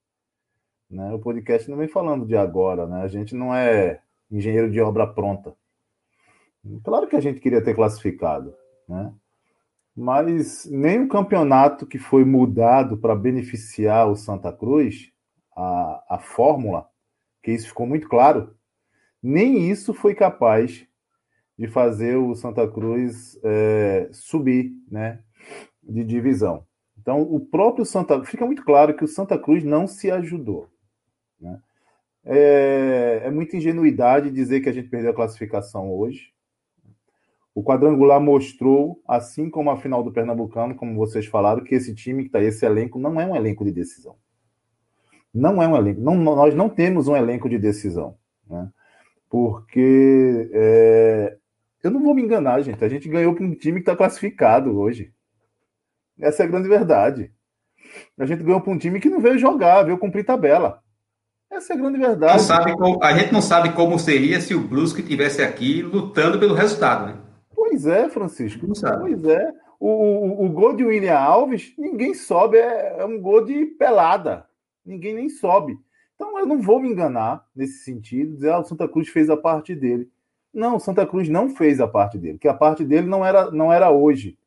[0.89, 1.13] Né?
[1.13, 3.03] O podcast não vem falando de agora, né?
[3.03, 4.01] A gente não é
[4.31, 5.55] engenheiro de obra pronta.
[6.83, 8.53] Claro que a gente queria ter classificado,
[8.89, 9.13] né?
[9.95, 15.12] Mas nem o campeonato que foi mudado para beneficiar o Santa Cruz
[15.55, 16.87] a, a fórmula,
[17.41, 18.55] que isso ficou muito claro,
[19.21, 20.85] nem isso foi capaz
[21.57, 25.19] de fazer o Santa Cruz é, subir né,
[25.81, 26.65] de divisão.
[26.97, 30.69] Então, o próprio Santa fica muito claro que o Santa Cruz não se ajudou.
[31.39, 31.59] Né?
[32.25, 36.33] É, é muita ingenuidade dizer que a gente perdeu a classificação hoje.
[37.53, 42.23] O quadrangular mostrou, assim como a final do Pernambucano, como vocês falaram, que esse time
[42.23, 44.15] que está esse elenco não é um elenco de decisão
[45.33, 46.01] não é um elenco.
[46.01, 48.15] Não, nós não temos um elenco de decisão.
[48.47, 48.69] Né?
[49.29, 51.37] Porque é,
[51.83, 52.83] eu não vou me enganar, gente.
[52.83, 55.11] A gente ganhou para um time que está classificado hoje.
[56.19, 57.31] Essa é a grande verdade.
[58.17, 60.79] A gente ganhou para um time que não veio jogar, veio cumprir tabela.
[61.51, 62.33] Essa é a grande verdade.
[62.33, 66.39] Não sabe como, a gente não sabe como seria se o Brusque tivesse aqui lutando
[66.39, 67.17] pelo resultado, né?
[67.55, 68.67] Pois é, Francisco.
[68.67, 69.01] Não sabe.
[69.01, 69.51] Pois é.
[69.79, 74.45] O, o, o gol de William Alves, ninguém sobe, é, é um gol de pelada
[74.85, 75.77] ninguém nem sobe.
[76.15, 79.37] Então eu não vou me enganar nesse sentido, dizer, ah, o Santa Cruz fez a
[79.37, 80.09] parte dele.
[80.53, 83.49] Não, o Santa Cruz não fez a parte dele, que a parte dele não era,
[83.49, 84.37] não era hoje.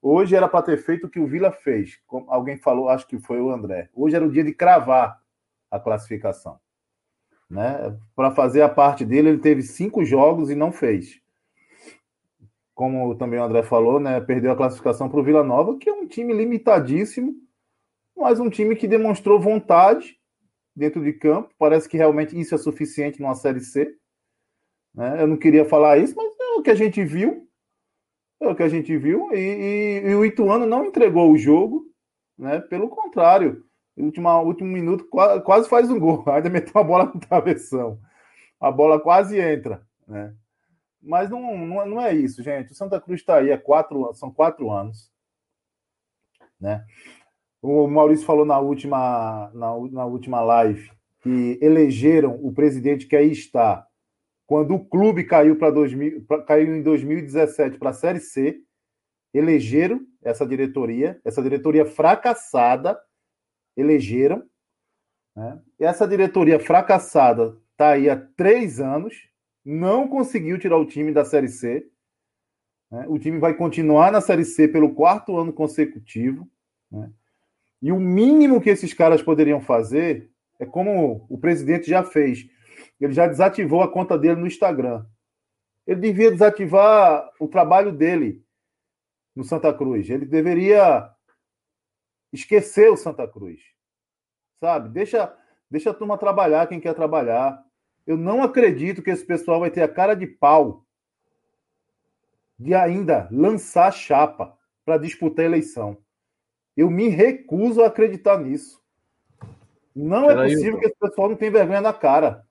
[0.00, 2.00] Hoje era para ter feito o que o Vila fez.
[2.06, 3.88] Como alguém falou, acho que foi o André.
[3.94, 5.22] Hoje era o dia de cravar
[5.70, 6.58] a classificação.
[7.48, 7.96] Né?
[8.14, 11.20] Para fazer a parte dele, ele teve cinco jogos e não fez.
[12.74, 14.20] Como também o André falou, né?
[14.20, 17.36] perdeu a classificação para o Vila Nova, que é um time limitadíssimo
[18.16, 20.18] mas um time que demonstrou vontade
[20.74, 21.54] dentro de campo.
[21.58, 23.94] Parece que realmente isso é suficiente numa Série C.
[24.94, 25.22] Né?
[25.22, 27.48] Eu não queria falar isso, mas é o que a gente viu.
[28.40, 29.32] É o que a gente viu.
[29.32, 31.84] E, e, e o Ituano não entregou o jogo,
[32.36, 32.60] né?
[32.60, 33.64] pelo contrário.
[33.96, 36.24] No último, último minuto quase, quase faz um gol.
[36.28, 38.00] Ainda meteu a bola no travessão.
[38.58, 39.86] A bola quase entra.
[40.06, 40.34] Né?
[41.00, 42.72] Mas não, não, não é isso, gente.
[42.72, 45.10] O Santa Cruz está aí há quatro, são quatro anos.
[46.60, 46.84] Né?
[47.62, 53.30] O Maurício falou na última, na, na última live que elegeram o presidente que aí
[53.30, 53.86] está
[54.52, 55.72] quando o clube caiu para
[56.44, 58.60] caiu em 2017 para a Série C,
[59.32, 63.00] elegeram essa diretoria, essa diretoria fracassada,
[63.74, 64.42] elegeram.
[65.34, 65.58] Né?
[65.78, 69.26] Essa diretoria fracassada está aí há três anos,
[69.64, 71.88] não conseguiu tirar o time da Série C.
[72.90, 73.06] Né?
[73.08, 76.46] O time vai continuar na Série C pelo quarto ano consecutivo.
[76.90, 77.10] Né?
[77.82, 82.48] E o mínimo que esses caras poderiam fazer é como o presidente já fez.
[83.00, 85.04] Ele já desativou a conta dele no Instagram.
[85.84, 88.40] Ele devia desativar o trabalho dele
[89.34, 90.08] no Santa Cruz.
[90.08, 91.10] Ele deveria
[92.32, 93.60] esquecer o Santa Cruz.
[94.60, 94.88] Sabe?
[94.90, 95.36] Deixa,
[95.68, 97.60] deixa a turma trabalhar quem quer trabalhar.
[98.06, 100.86] Eu não acredito que esse pessoal vai ter a cara de pau
[102.56, 105.98] de ainda lançar chapa para disputar a eleição.
[106.76, 108.80] Eu me recuso a acreditar nisso.
[109.94, 112.46] Não é possível que esse pessoal não tenha vergonha na cara.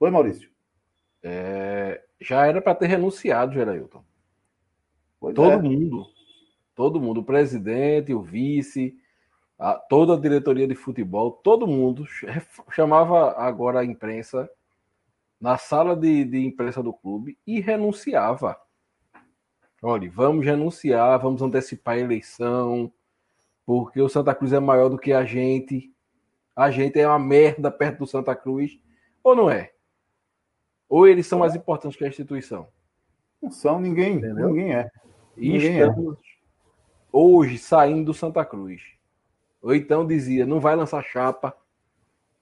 [0.00, 0.50] Oi, Maurício.
[1.22, 4.02] É, já era para ter renunciado, Gerailton.
[5.20, 5.56] Pois todo é.
[5.56, 6.06] mundo.
[6.74, 7.20] Todo mundo.
[7.20, 8.96] O presidente, o vice,
[9.58, 12.06] a, toda a diretoria de futebol, todo mundo
[12.72, 14.48] chamava agora a imprensa
[15.40, 18.56] na sala de, de imprensa do clube e renunciava.
[19.82, 22.92] Olha, vamos renunciar, vamos antecipar a eleição,
[23.68, 25.92] porque o Santa Cruz é maior do que a gente.
[26.56, 28.80] A gente é uma merda perto do Santa Cruz,
[29.22, 29.72] ou não é?
[30.88, 32.68] Ou eles são mais importantes que a instituição?
[33.42, 34.48] Não são, ninguém, Entendeu?
[34.48, 34.90] ninguém é.
[35.36, 35.86] E ninguém é.
[35.86, 36.18] estamos é.
[37.12, 38.80] hoje saindo do Santa Cruz.
[39.60, 41.54] Ou então dizia, não vai lançar chapa,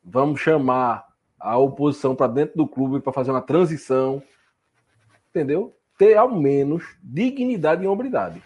[0.04, 1.08] vamos chamar
[1.40, 4.22] a oposição para dentro do clube para fazer uma transição.
[5.30, 5.76] Entendeu?
[5.98, 8.40] Ter ao menos dignidade e hombridade.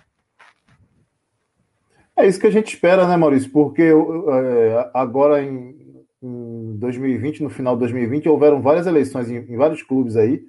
[2.21, 3.51] É isso que a gente espera, né, Maurício?
[3.51, 9.57] Porque é, agora em, em 2020, no final de 2020, houveram várias eleições em, em
[9.57, 10.45] vários clubes aí.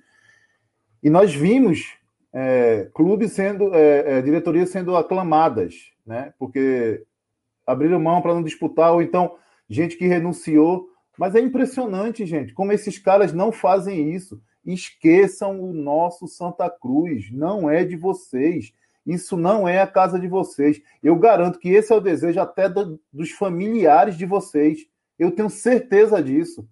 [1.01, 1.95] E nós vimos
[2.33, 6.33] é, clubes sendo, é, é, diretorias sendo aclamadas, né?
[6.37, 7.05] Porque
[7.65, 9.35] abriram mão para não disputar, ou então
[9.69, 10.89] gente que renunciou.
[11.17, 14.41] Mas é impressionante, gente, como esses caras não fazem isso.
[14.65, 18.73] Esqueçam o nosso Santa Cruz, não é de vocês.
[19.05, 20.81] Isso não é a casa de vocês.
[21.01, 24.87] Eu garanto que esse é o desejo até do, dos familiares de vocês.
[25.17, 26.67] Eu tenho certeza disso.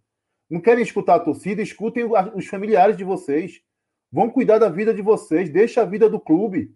[0.49, 1.61] Não querem escutar a torcida?
[1.61, 3.61] Escutem os familiares de vocês.
[4.11, 5.49] Vão cuidar da vida de vocês.
[5.49, 6.75] Deixa a vida do clube.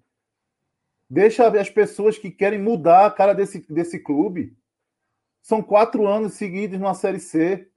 [1.10, 4.56] Deixa as pessoas que querem mudar a cara desse, desse clube.
[5.42, 7.68] São quatro anos seguidos numa Série C.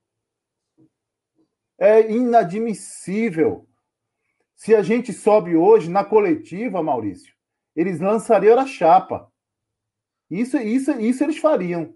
[1.79, 3.69] É inadmissível.
[4.55, 7.36] Se a gente sobe hoje na coletiva, Maurício,
[7.77, 9.31] eles lançariam a chapa.
[10.31, 11.95] Isso, isso, isso eles fariam.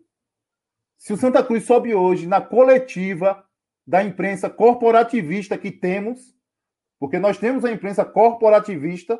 [0.99, 3.43] Se o Santa Cruz sobe hoje na coletiva
[3.87, 6.37] da imprensa corporativista que temos,
[6.99, 9.19] porque nós temos a imprensa corporativista.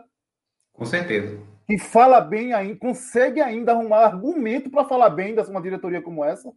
[0.73, 1.41] Com certeza.
[1.67, 6.23] Que fala bem ainda, consegue ainda arrumar argumento para falar bem dessa uma diretoria como
[6.23, 6.53] essa.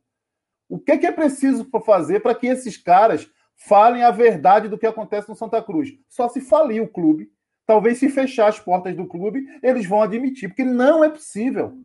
[0.68, 4.78] O que é, que é preciso fazer para que esses caras falem a verdade do
[4.78, 5.90] que acontece no Santa Cruz?
[6.10, 7.32] Só se falir o clube
[7.66, 11.78] Talvez se fechar as portas do clube, eles vão admitir, porque não é possível.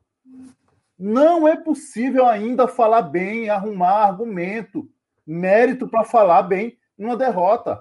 [0.99, 4.91] Não é possível ainda falar bem, arrumar argumento,
[5.25, 7.81] mérito para falar bem numa derrota,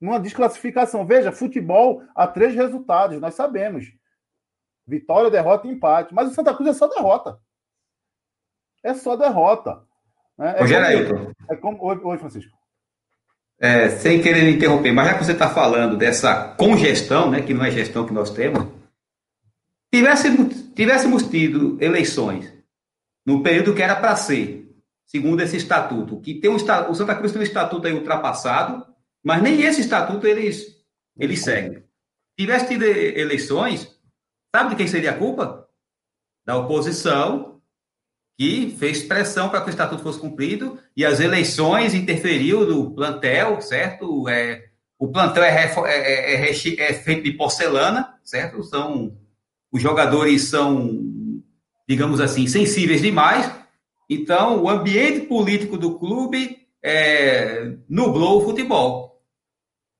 [0.00, 1.04] numa desclassificação.
[1.04, 3.92] Veja, futebol há três resultados, nós sabemos.
[4.86, 6.14] Vitória, derrota e empate.
[6.14, 7.38] Mas o Santa Cruz é só derrota.
[8.82, 9.84] É só derrota.
[10.38, 12.59] É, é como, é como, oi, oi, Francisco
[13.60, 17.62] é, sem querer interromper, mas já que você está falando dessa congestão, né, que não
[17.62, 18.66] é gestão que nós temos,
[19.92, 22.50] tivéssemos, tivéssemos tido eleições
[23.26, 27.32] no período que era para ser, segundo esse estatuto, que tem um, o Santa Cruz
[27.32, 28.86] tem um estatuto aí ultrapassado,
[29.22, 30.64] mas nem esse estatuto eles,
[31.18, 31.84] eles seguem.
[32.38, 33.94] Tivesse tido eleições,
[34.56, 35.68] sabe de quem seria a culpa?
[36.46, 37.59] Da oposição
[38.40, 43.60] que fez pressão para que o estatuto fosse cumprido e as eleições interferiu no plantel,
[43.60, 44.26] certo?
[44.30, 44.64] É,
[44.98, 48.62] o plantel é, é, é, é, é, feito de porcelana, certo?
[48.64, 49.14] São
[49.70, 51.02] os jogadores são,
[51.86, 53.52] digamos assim, sensíveis demais.
[54.08, 59.22] Então, o ambiente político do clube é, nublou o futebol.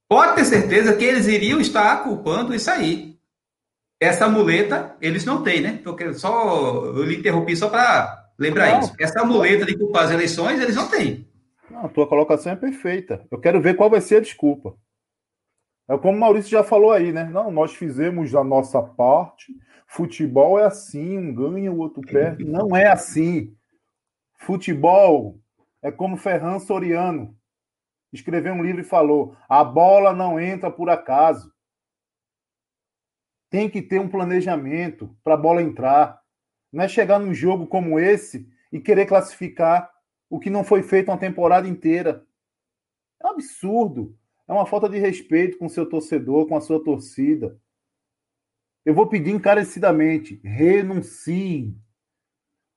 [0.09, 3.19] Pode ter certeza que eles iriam estar culpando isso aí.
[4.01, 5.83] Essa muleta eles não têm, né?
[6.15, 8.95] Só eu lhe interrompi só para Lembra não, isso.
[8.99, 11.29] Essa muleta de culpar as eleições, eles não têm.
[11.71, 13.27] Não, a tua colocação é perfeita.
[13.31, 14.75] Eu quero ver qual vai ser a desculpa.
[15.87, 17.25] É como o Maurício já falou aí, né?
[17.25, 19.55] Não, nós fizemos a nossa parte.
[19.87, 22.45] Futebol é assim, um ganha, o outro perde.
[22.45, 23.55] Não é assim.
[24.39, 25.39] Futebol
[25.83, 27.37] é como Ferran Soriano
[28.13, 31.53] escreveu um livro e falou: a bola não entra por acaso.
[33.51, 36.20] Tem que ter um planejamento para a bola entrar.
[36.73, 39.91] Não é chegar num jogo como esse e querer classificar
[40.29, 42.25] o que não foi feito uma temporada inteira.
[43.21, 44.17] É um absurdo.
[44.47, 47.59] É uma falta de respeito com o seu torcedor, com a sua torcida.
[48.85, 51.77] Eu vou pedir encarecidamente: renuncie.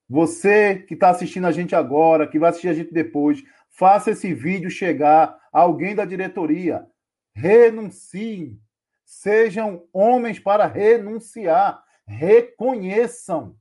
[0.10, 4.34] Você que está assistindo a gente agora, que vai assistir a gente depois, faça esse
[4.34, 6.86] vídeo chegar a alguém da diretoria.
[7.34, 8.60] Renuncie.
[9.06, 11.84] Sejam homens para renunciar.
[12.06, 13.56] Reconheçam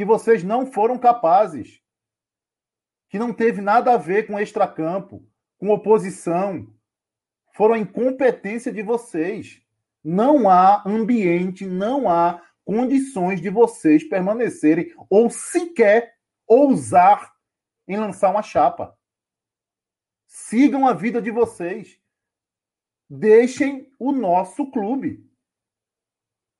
[0.00, 1.78] que vocês não foram capazes,
[3.10, 5.22] que não teve nada a ver com extracampo,
[5.58, 6.74] com oposição.
[7.52, 9.60] Foram a incompetência de vocês.
[10.02, 16.14] Não há ambiente, não há condições de vocês permanecerem ou sequer
[16.46, 17.34] ousar
[17.86, 18.96] em lançar uma chapa.
[20.26, 22.00] Sigam a vida de vocês.
[23.06, 25.29] Deixem o nosso clube.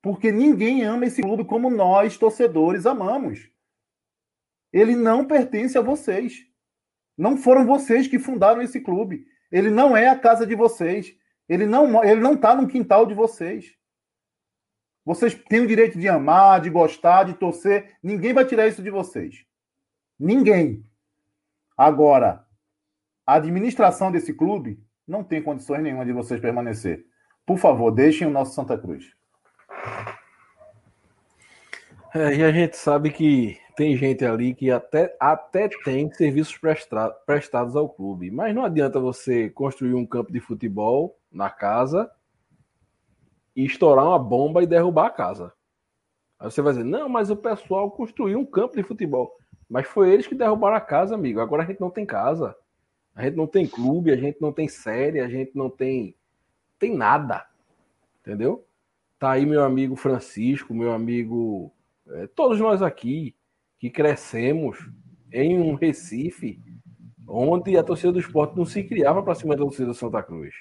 [0.03, 3.51] Porque ninguém ama esse clube como nós, torcedores, amamos.
[4.73, 6.47] Ele não pertence a vocês.
[7.17, 9.27] Não foram vocês que fundaram esse clube.
[9.51, 11.15] Ele não é a casa de vocês.
[11.49, 13.75] Ele não ele não está no quintal de vocês.
[15.05, 17.97] Vocês têm o direito de amar, de gostar, de torcer.
[18.03, 19.45] Ninguém vai tirar isso de vocês.
[20.19, 20.85] Ninguém.
[21.77, 22.47] Agora,
[23.27, 27.05] a administração desse clube não tem condições nenhuma de vocês permanecer.
[27.45, 29.20] Por favor, deixem o nosso Santa Cruz.
[32.13, 37.11] É, e a gente sabe que tem gente ali que até, até tem serviços presta,
[37.25, 42.11] prestados ao clube, mas não adianta você construir um campo de futebol na casa
[43.55, 45.53] e estourar uma bomba e derrubar a casa.
[46.39, 49.37] Aí você vai dizer, não, mas o pessoal construiu um campo de futebol.
[49.69, 51.39] Mas foi eles que derrubaram a casa, amigo.
[51.39, 52.57] Agora a gente não tem casa.
[53.15, 56.17] A gente não tem clube, a gente não tem série, a gente não tem
[56.79, 57.47] tem nada.
[58.21, 58.67] Entendeu?
[59.19, 61.73] Tá aí meu amigo Francisco, meu amigo,
[62.13, 63.35] é, todos nós aqui
[63.79, 64.79] que crescemos
[65.33, 66.61] em um Recife
[67.27, 70.55] onde a torcida do esporte não se criava para cima da torcida do Santa Cruz.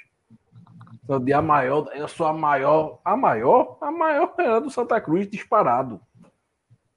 [1.03, 5.01] Então, de a maior, eu sou a maior, a maior, a maior era do Santa
[5.01, 5.99] Cruz disparado.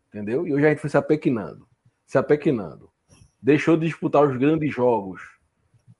[0.08, 0.46] Entendeu?
[0.46, 1.66] E hoje a gente foi se apequinando,
[2.06, 2.90] se apequinando.
[3.40, 5.22] Deixou de disputar os grandes jogos.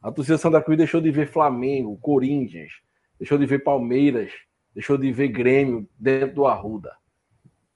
[0.03, 2.73] A torcida do Santa Cruz deixou de ver Flamengo, Corinthians,
[3.19, 4.31] deixou de ver Palmeiras,
[4.75, 6.95] deixou de ver Grêmio dentro do Arruda.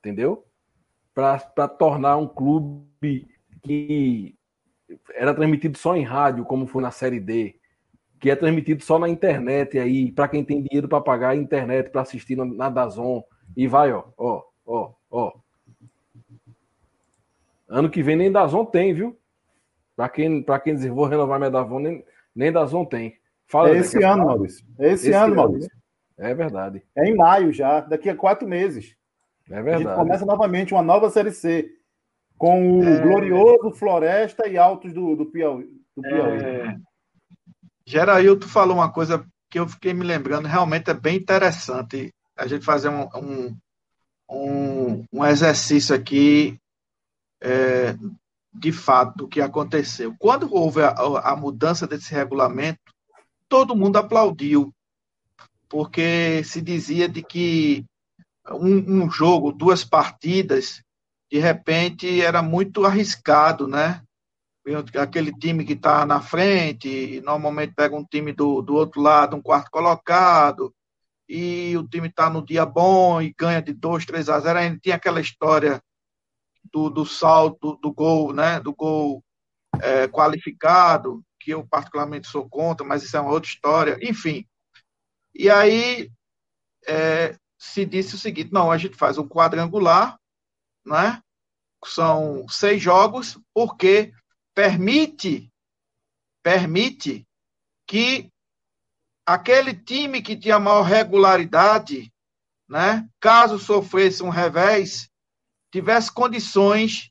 [0.01, 0.45] Entendeu?
[1.17, 3.27] Para tornar um clube
[3.62, 4.35] que
[5.14, 7.57] era transmitido só em rádio, como foi na Série D,
[8.21, 11.89] que é transmitido só na internet aí, para quem tem dinheiro para pagar a internet
[11.89, 13.25] para assistir na Dazon
[13.57, 15.33] e vai, ó, ó, ó, ó.
[17.67, 19.19] Ano que vem nem Dazon tem, viu?
[19.97, 22.05] Para quem, para quem dizer vou renovar minha Dazon, nem,
[22.35, 23.17] nem Dazon tem.
[23.47, 24.67] Fala, é esse ano, Maurício.
[24.79, 25.71] É esse, esse ano, ano, Maurício.
[26.19, 26.83] É verdade.
[26.95, 28.95] É em maio já, daqui a quatro meses.
[29.51, 29.86] É verdade.
[29.86, 31.70] A gente começa novamente uma nova Série C.
[32.36, 33.01] Com o é...
[33.01, 35.70] glorioso Floresta e Altos do, do Piauí.
[35.97, 36.38] Do Piauí.
[36.38, 36.76] É...
[37.86, 42.64] Gerailton falou uma coisa que eu fiquei me lembrando, realmente é bem interessante a gente
[42.64, 43.57] fazer um, um,
[44.28, 46.59] um, um exercício aqui
[47.40, 47.97] é,
[48.53, 50.14] de fato do que aconteceu.
[50.18, 52.80] Quando houve a, a, mudança desse regulamento,
[53.49, 54.72] todo mundo aplaudiu,
[55.68, 57.84] porque se dizia de que
[58.53, 60.82] um, um jogo, duas partidas,
[61.30, 64.03] de repente era muito arriscado, né?
[65.01, 69.42] aquele time que está na frente, normalmente pega um time do, do outro lado, um
[69.42, 70.74] quarto colocado,
[71.28, 74.59] e o time está no dia bom e ganha de 2, 3 a 0.
[74.59, 75.80] Ainda tinha aquela história
[76.72, 78.61] do, do salto do gol, né?
[78.61, 79.24] Do gol
[79.80, 83.99] é, qualificado, que eu particularmente sou contra, mas isso é uma outra história.
[84.03, 84.47] Enfim.
[85.34, 86.11] E aí
[86.86, 87.36] é,
[87.67, 90.19] se disse o seguinte: não, a gente faz um quadrangular,
[90.85, 91.23] né?
[91.85, 94.12] São seis jogos, porque
[94.55, 95.51] permite
[96.47, 97.27] permite
[97.89, 98.31] que
[99.27, 102.12] aquele time que tinha maior regularidade,
[102.69, 105.11] né, caso sofresse um revés,
[105.73, 107.11] tivesse condições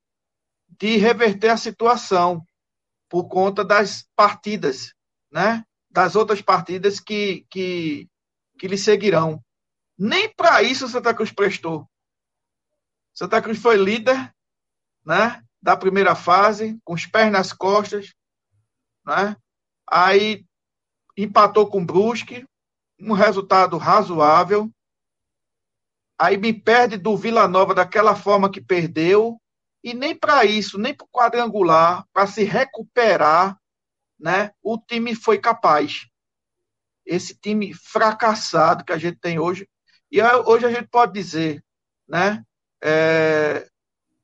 [0.80, 2.45] de reverter a situação
[3.10, 4.93] por conta das partidas,
[5.30, 8.08] né, das outras partidas que, que,
[8.58, 9.43] que lhe seguirão.
[9.97, 11.89] Nem para isso Santa Cruz prestou.
[13.13, 14.33] Santa Cruz foi líder,
[15.05, 15.45] né?
[15.65, 18.13] da primeira fase, com os pés nas costas,
[19.03, 19.35] né?
[19.89, 20.45] Aí
[21.17, 22.45] empatou com o Brusque,
[22.99, 24.69] um resultado razoável.
[26.19, 29.41] Aí me perde do Vila Nova daquela forma que perdeu,
[29.83, 33.59] e nem para isso, nem para o quadrangular, para se recuperar,
[34.19, 34.51] né?
[34.61, 36.07] O time foi capaz.
[37.03, 39.67] Esse time fracassado que a gente tem hoje,
[40.12, 41.64] e hoje a gente pode dizer,
[42.08, 42.43] né?
[42.84, 43.68] É,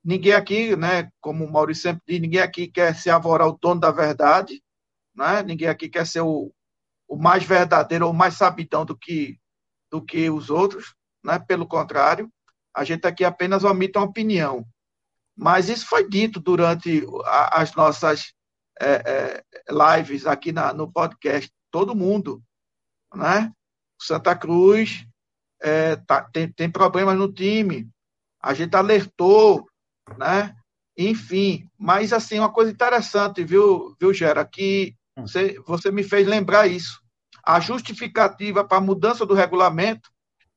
[0.04, 3.80] ninguém aqui, né, como o Maurício sempre diz, ninguém aqui quer se avorar o dono
[3.80, 4.62] da verdade,
[5.14, 5.42] né?
[5.42, 6.52] ninguém aqui quer ser o,
[7.08, 9.38] o mais verdadeiro ou mais sabidão do que,
[9.90, 11.38] do que os outros, né?
[11.38, 12.30] pelo contrário,
[12.74, 14.66] a gente aqui apenas omite uma opinião.
[15.36, 18.32] Mas isso foi dito durante a, as nossas
[18.80, 22.42] é, é, lives aqui na, no podcast, todo mundo,
[23.14, 23.52] né?
[24.00, 25.06] Santa Cruz
[25.62, 27.88] é, tá, tem, tem problemas no time,
[28.42, 29.66] a gente alertou
[30.18, 30.54] né?
[30.96, 35.26] Enfim, mas assim, uma coisa interessante, viu, viu Gera, que hum.
[35.26, 37.00] você, você me fez lembrar isso.
[37.44, 40.10] A justificativa para a mudança do regulamento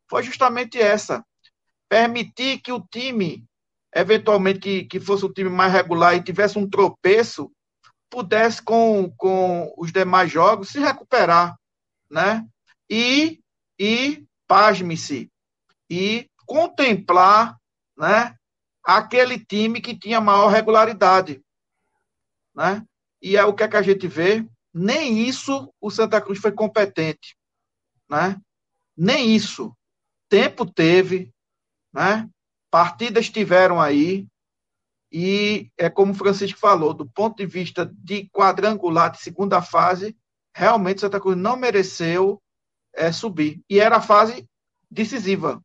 [0.09, 1.23] foi justamente essa:
[1.89, 3.45] permitir que o time,
[3.93, 7.51] eventualmente que, que fosse um time mais regular e tivesse um tropeço,
[8.09, 11.55] pudesse, com, com os demais jogos, se recuperar,
[12.11, 12.45] né?
[12.89, 13.39] E,
[13.79, 15.31] e pasme-se,
[15.89, 17.57] e contemplar,
[17.97, 18.35] né,
[18.83, 21.41] aquele time que tinha maior regularidade,
[22.53, 22.85] né?
[23.21, 24.47] E é o que, é que a gente vê.
[24.73, 27.35] Nem isso o Santa Cruz foi competente,
[28.09, 28.39] né?
[28.95, 29.75] Nem isso.
[30.29, 31.33] Tempo teve,
[31.93, 32.29] né?
[32.69, 34.27] Partidas tiveram aí,
[35.11, 40.15] e é como o Francisco falou, do ponto de vista de quadrangular de segunda fase,
[40.53, 42.41] realmente Santa Cruz não mereceu
[42.95, 43.61] é, subir.
[43.69, 44.47] E era a fase
[44.89, 45.61] decisiva.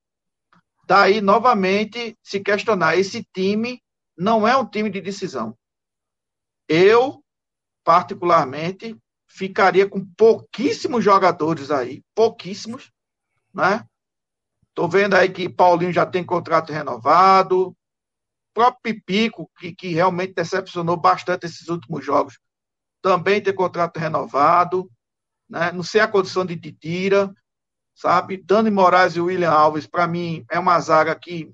[0.87, 3.83] Daí, novamente, se questionar: esse time
[4.17, 5.57] não é um time de decisão.
[6.69, 7.25] Eu,
[7.85, 8.97] particularmente,
[9.29, 12.91] ficaria com pouquíssimos jogadores aí, pouquíssimos,
[13.55, 13.85] né?
[14.75, 17.77] Tô vendo aí que Paulinho já tem contrato renovado,
[18.53, 22.39] próprio Pipico, que, que realmente decepcionou bastante esses últimos jogos,
[23.03, 24.91] também tem contrato renovado,
[25.51, 25.73] né?
[25.73, 27.35] Não sei a condição de Titira,
[27.95, 28.37] sabe?
[28.37, 31.53] Dani Moraes e William Alves, para mim, é uma zaga que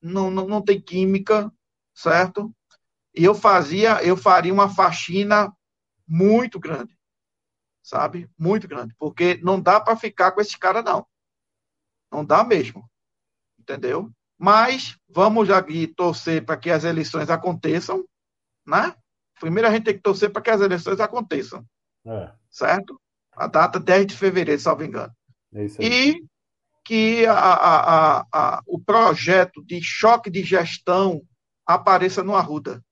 [0.00, 1.52] não, não, não tem química,
[1.94, 2.52] certo?
[3.14, 5.54] E eu fazia, eu faria uma faxina
[6.06, 6.96] muito grande,
[7.82, 8.30] sabe?
[8.38, 11.06] Muito grande, porque não dá para ficar com esse cara não.
[12.10, 12.88] Não dá mesmo.
[13.58, 14.10] Entendeu?
[14.38, 18.04] Mas vamos aqui torcer para que as eleições aconteçam,
[18.66, 18.94] né?
[19.38, 21.64] Primeiro a gente tem que torcer para que as eleições aconteçam.
[22.06, 22.32] É.
[22.50, 22.98] Certo?
[23.38, 25.12] A data 10 de fevereiro, salvo engano.
[25.54, 26.24] É e
[26.84, 31.22] que a, a, a, o projeto de choque de gestão
[31.66, 32.82] apareça no Arruda.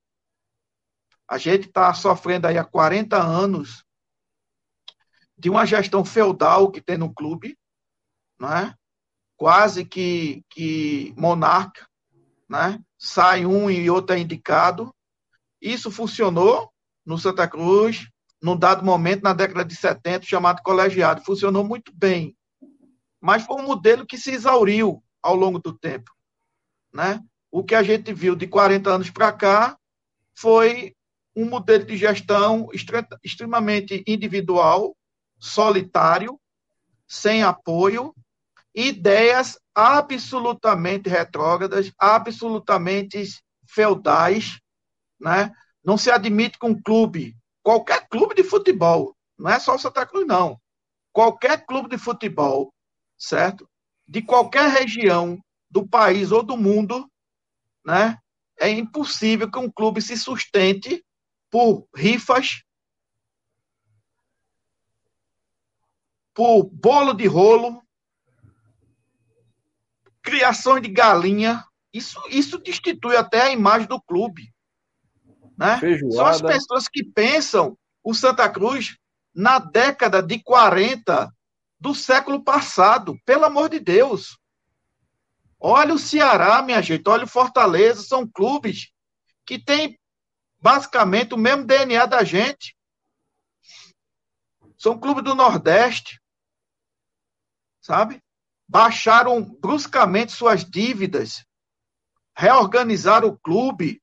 [1.27, 3.83] A gente está sofrendo aí há 40 anos
[5.37, 7.57] de uma gestão feudal que tem no clube,
[8.39, 8.73] não é?
[9.37, 11.87] quase que, que monarca,
[12.49, 12.83] né?
[12.97, 14.93] sai um e outro é indicado.
[15.61, 16.71] Isso funcionou
[17.05, 18.09] no Santa Cruz,
[18.41, 21.23] num dado momento, na década de 70, chamado colegiado.
[21.23, 22.37] Funcionou muito bem
[23.19, 26.11] mas foi um modelo que se exauriu ao longo do tempo.
[26.93, 27.21] Né?
[27.51, 29.77] O que a gente viu de 40 anos para cá
[30.35, 30.95] foi
[31.35, 32.69] um modelo de gestão
[33.23, 34.95] extremamente individual,
[35.39, 36.39] solitário,
[37.07, 38.13] sem apoio,
[38.73, 43.23] ideias absolutamente retrógradas, absolutamente
[43.67, 44.59] feudais,
[45.19, 45.51] né?
[45.83, 47.35] Não se admite que um clube,
[47.67, 50.57] qualquer clube de futebol, não é só o Santa Cruz, não.
[51.11, 52.73] Qualquer clube de futebol
[53.17, 53.69] certo?
[54.07, 55.37] De qualquer região
[55.69, 57.11] do país ou do mundo,
[57.85, 58.17] né?
[58.57, 61.05] É impossível que um clube se sustente
[61.49, 62.63] por rifas,
[66.33, 67.83] por bolo de rolo,
[70.21, 71.65] criação de galinha.
[71.91, 74.53] Isso, isso destitui até a imagem do clube.
[75.57, 75.79] Né?
[76.11, 78.97] São as pessoas que pensam o Santa Cruz
[79.33, 81.33] na década de 40
[81.79, 84.37] do século passado, pelo amor de Deus.
[85.59, 88.91] Olha o Ceará, minha gente, olha o Fortaleza, são clubes
[89.45, 89.99] que têm
[90.59, 92.75] basicamente o mesmo DNA da gente.
[94.77, 96.21] São clubes do Nordeste,
[97.81, 98.21] sabe?
[98.67, 101.45] Baixaram bruscamente suas dívidas,
[102.35, 104.01] reorganizaram o clube,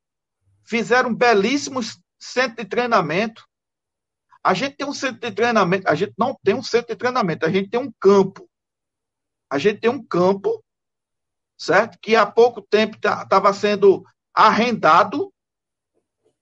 [0.65, 3.47] fizeram belíssimos centros de treinamento.
[4.43, 7.47] A gente tem um centro de treinamento, a gente não tem um centro de treinamento,
[7.47, 8.49] a gente tem um campo.
[9.51, 10.63] A gente tem um campo,
[11.57, 11.99] certo?
[12.01, 14.05] Que há pouco tempo estava sendo
[14.35, 15.33] arrendado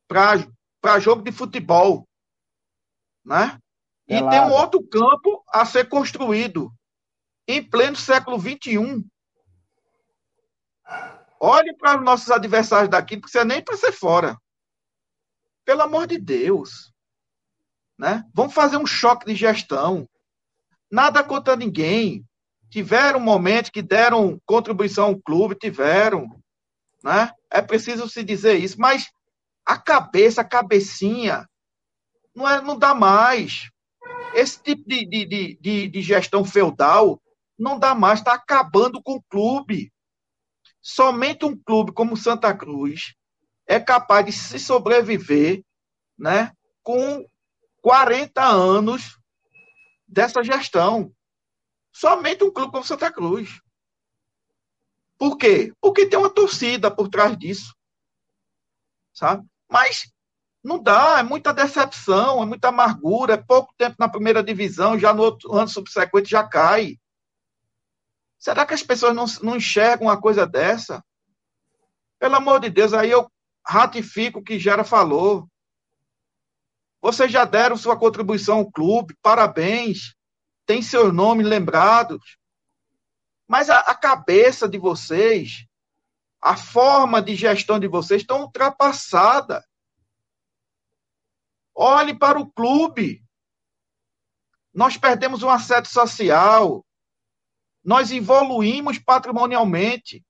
[0.09, 2.09] para jogo de futebol,
[3.25, 3.59] né?
[4.09, 6.73] E tem um outro campo a ser construído
[7.47, 9.05] em pleno século XXI.
[11.45, 14.39] Olhe para os nossos adversários daqui, não precisa nem para ser fora.
[15.65, 16.93] Pelo amor de Deus.
[17.99, 18.25] Né?
[18.33, 20.09] Vamos fazer um choque de gestão.
[20.89, 22.25] Nada contra ninguém.
[22.71, 26.41] Tiveram momentos que deram contribuição ao clube, tiveram.
[27.03, 27.29] Né?
[27.51, 29.11] É preciso se dizer isso, mas
[29.67, 31.45] a cabeça, a cabecinha,
[32.33, 33.69] não, é, não dá mais.
[34.33, 37.21] Esse tipo de, de, de, de gestão feudal
[37.59, 39.92] não dá mais, está acabando com o clube.
[40.83, 43.15] Somente um clube como Santa Cruz
[43.67, 45.65] é capaz de se sobreviver
[46.19, 46.53] né,
[46.83, 47.25] com
[47.81, 49.17] 40 anos
[50.07, 51.15] dessa gestão.
[51.93, 53.61] Somente um clube como Santa Cruz.
[55.17, 55.73] Por quê?
[55.81, 57.73] Porque tem uma torcida por trás disso.
[59.13, 59.47] Sabe?
[59.71, 60.13] Mas
[60.65, 65.13] não dá, é muita decepção, é muita amargura, é pouco tempo na primeira divisão, já
[65.13, 66.99] no outro ano subsequente já cai.
[68.43, 71.01] Será que as pessoas não, não enxergam uma coisa dessa?
[72.19, 73.31] Pelo amor de Deus, aí eu
[73.65, 75.49] ratifico o que Gera falou.
[77.01, 80.17] Vocês já deram sua contribuição ao clube, parabéns.
[80.67, 82.37] Tem seus nomes lembrados.
[83.47, 85.65] Mas a, a cabeça de vocês,
[86.41, 89.65] a forma de gestão de vocês estão ultrapassada.
[91.73, 93.25] Olhe para o clube.
[94.75, 96.85] Nós perdemos um asseto social.
[97.85, 100.25] Nós evoluímos patrimonialmente.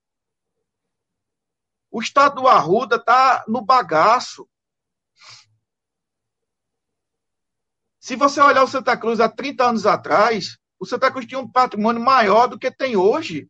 [1.91, 4.49] O estado do Arruda está no bagaço.
[8.01, 11.49] Se você olhar o Santa Cruz há 30 anos atrás, o Santa Cruz tinha um
[11.49, 13.49] patrimônio maior do que tem hoje.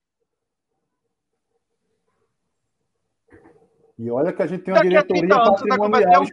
[3.98, 6.24] E olha que a gente tem uma diretoria anos, patrimonial.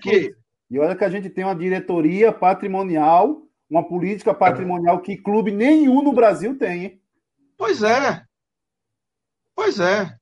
[0.70, 6.02] E olha que a gente tem uma diretoria patrimonial, uma política patrimonial que clube nenhum
[6.02, 6.84] no Brasil tem.
[6.84, 6.99] Hein?
[7.60, 8.24] Pois é.
[9.54, 10.18] Pois é.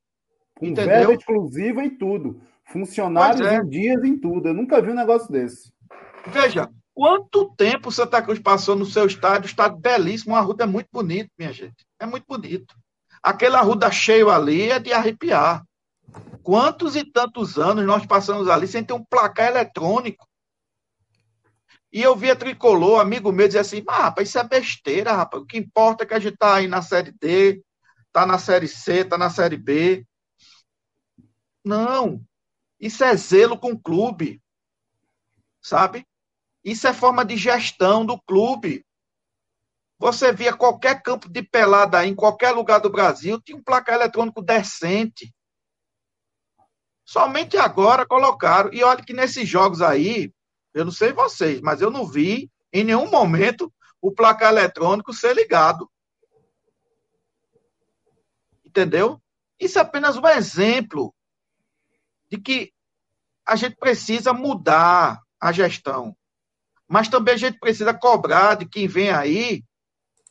[0.55, 0.97] Com Entendeu?
[0.97, 2.41] verba exclusiva em tudo.
[2.65, 3.57] Funcionários é.
[3.57, 4.49] em dias em tudo.
[4.49, 5.71] Eu nunca vi um negócio desse.
[6.25, 9.45] Veja, Quanto tempo Santa Cruz passou no seu estádio?
[9.45, 11.85] Estádio belíssimo, uma arruda é muito bonito, minha gente.
[11.99, 12.73] É muito bonito.
[13.21, 15.63] Aquele arruda cheio ali é de arrepiar.
[16.41, 20.25] Quantos e tantos anos nós passamos ali sem ter um placar eletrônico?
[21.91, 25.43] E eu via tricolor, amigo meu, dizer assim: ah, rapaz, isso é besteira, rapaz.
[25.43, 27.63] O que importa é que a gente tá aí na série D,
[28.11, 30.05] tá na série C, tá na série B.
[31.63, 32.21] Não.
[32.79, 34.41] Isso é zelo com o clube.
[35.61, 36.05] Sabe?
[36.63, 38.85] Isso é forma de gestão do clube.
[39.99, 44.41] Você via qualquer campo de pelada em qualquer lugar do Brasil, tinha um placar eletrônico
[44.41, 45.33] decente.
[47.03, 48.71] Somente agora colocaram.
[48.73, 50.31] E olha que nesses jogos aí,
[50.77, 55.33] eu não sei vocês, mas eu não vi em nenhum momento o placar eletrônico ser
[55.33, 55.89] ligado.
[58.65, 59.21] Entendeu?
[59.59, 61.13] Isso é apenas um exemplo
[62.29, 62.73] de que
[63.45, 66.15] a gente precisa mudar a gestão
[66.87, 69.63] mas também a gente precisa cobrar de quem vem aí,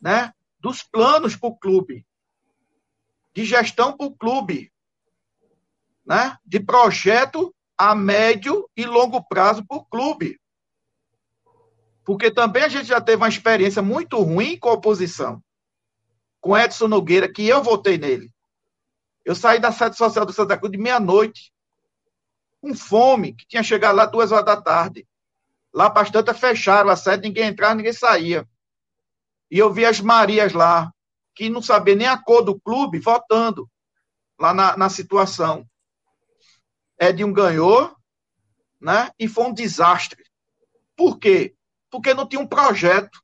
[0.01, 2.07] né, dos planos para o clube,
[3.35, 4.73] de gestão para o clube,
[6.05, 10.39] né, de projeto a médio e longo prazo para o clube.
[12.05, 15.43] Porque também a gente já teve uma experiência muito ruim com a oposição.
[16.41, 18.31] Com Edson Nogueira, que eu votei nele.
[19.25, 21.53] Eu saí da sede social do Santa Cruz de meia-noite,
[22.61, 25.07] com fome, que tinha chegado lá duas horas da tarde.
[25.75, 28.49] Lá bastante fecharam a sede, ninguém entrava, ninguém saía.
[29.51, 30.93] E eu vi as Marias lá,
[31.35, 33.69] que não sabia nem a cor do clube, votando
[34.39, 35.67] lá na, na situação.
[37.01, 37.96] Edinho ganhou,
[38.81, 39.11] né?
[39.19, 40.25] E foi um desastre.
[40.97, 41.55] Por quê?
[41.91, 43.23] Porque não tinha um projeto.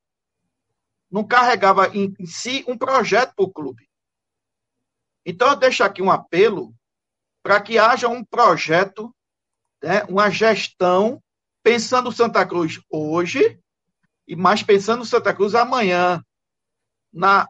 [1.10, 3.88] Não carregava em, si um projeto para o clube.
[5.24, 6.74] Então, eu deixo aqui um apelo
[7.42, 9.14] para que haja um projeto,
[9.82, 11.22] né, uma gestão
[11.62, 13.60] pensando Santa Cruz hoje,
[14.26, 16.24] e mais pensando Santa Cruz amanhã,
[17.12, 17.48] na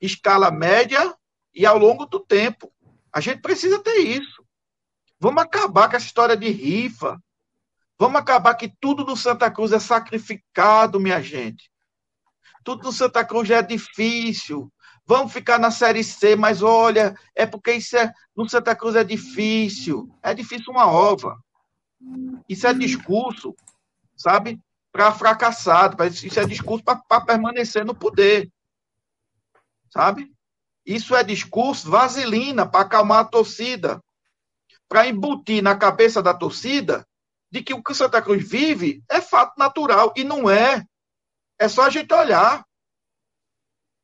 [0.00, 1.14] escala média
[1.54, 2.72] e ao longo do tempo.
[3.12, 4.45] A gente precisa ter isso.
[5.18, 7.20] Vamos acabar com essa história de rifa.
[7.98, 11.70] Vamos acabar que tudo no Santa Cruz é sacrificado, minha gente.
[12.62, 14.70] Tudo no Santa Cruz é difícil.
[15.06, 19.04] Vamos ficar na Série C, mas olha, é porque isso é, no Santa Cruz é
[19.04, 20.12] difícil.
[20.22, 21.38] É difícil uma ova.
[22.48, 23.54] Isso é discurso,
[24.16, 24.60] sabe?
[24.92, 26.04] Para fracassado.
[26.04, 28.50] Isso é discurso para permanecer no poder.
[29.90, 30.30] Sabe?
[30.84, 34.02] Isso é discurso vaselina para acalmar a torcida.
[34.88, 37.06] Para embutir na cabeça da torcida
[37.50, 40.12] de que o que Santa Cruz vive é fato natural.
[40.16, 40.84] E não é.
[41.58, 42.64] É só a gente olhar.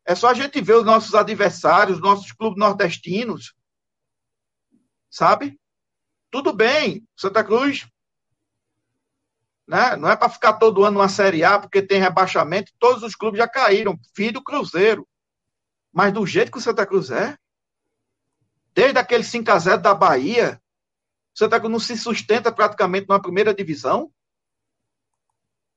[0.04, 3.54] É só a gente ver os nossos adversários, os nossos clubes nordestinos.
[5.10, 5.60] Sabe?
[6.30, 7.86] Tudo bem, Santa Cruz.
[9.66, 9.96] Né?
[9.96, 13.38] Não é para ficar todo ano numa Série A, porque tem rebaixamento, todos os clubes
[13.38, 15.06] já caíram, filho do Cruzeiro.
[15.92, 17.36] Mas do jeito que o Santa Cruz é,
[18.74, 20.61] desde aquele 5x0 da Bahia,
[21.34, 24.12] Santa Cruz não se sustenta praticamente na primeira divisão.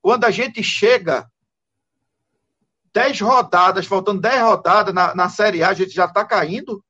[0.01, 1.29] Quando a gente chega
[2.93, 6.83] 10 rodadas, faltando 10 rodadas na, na Série A, a gente já está caindo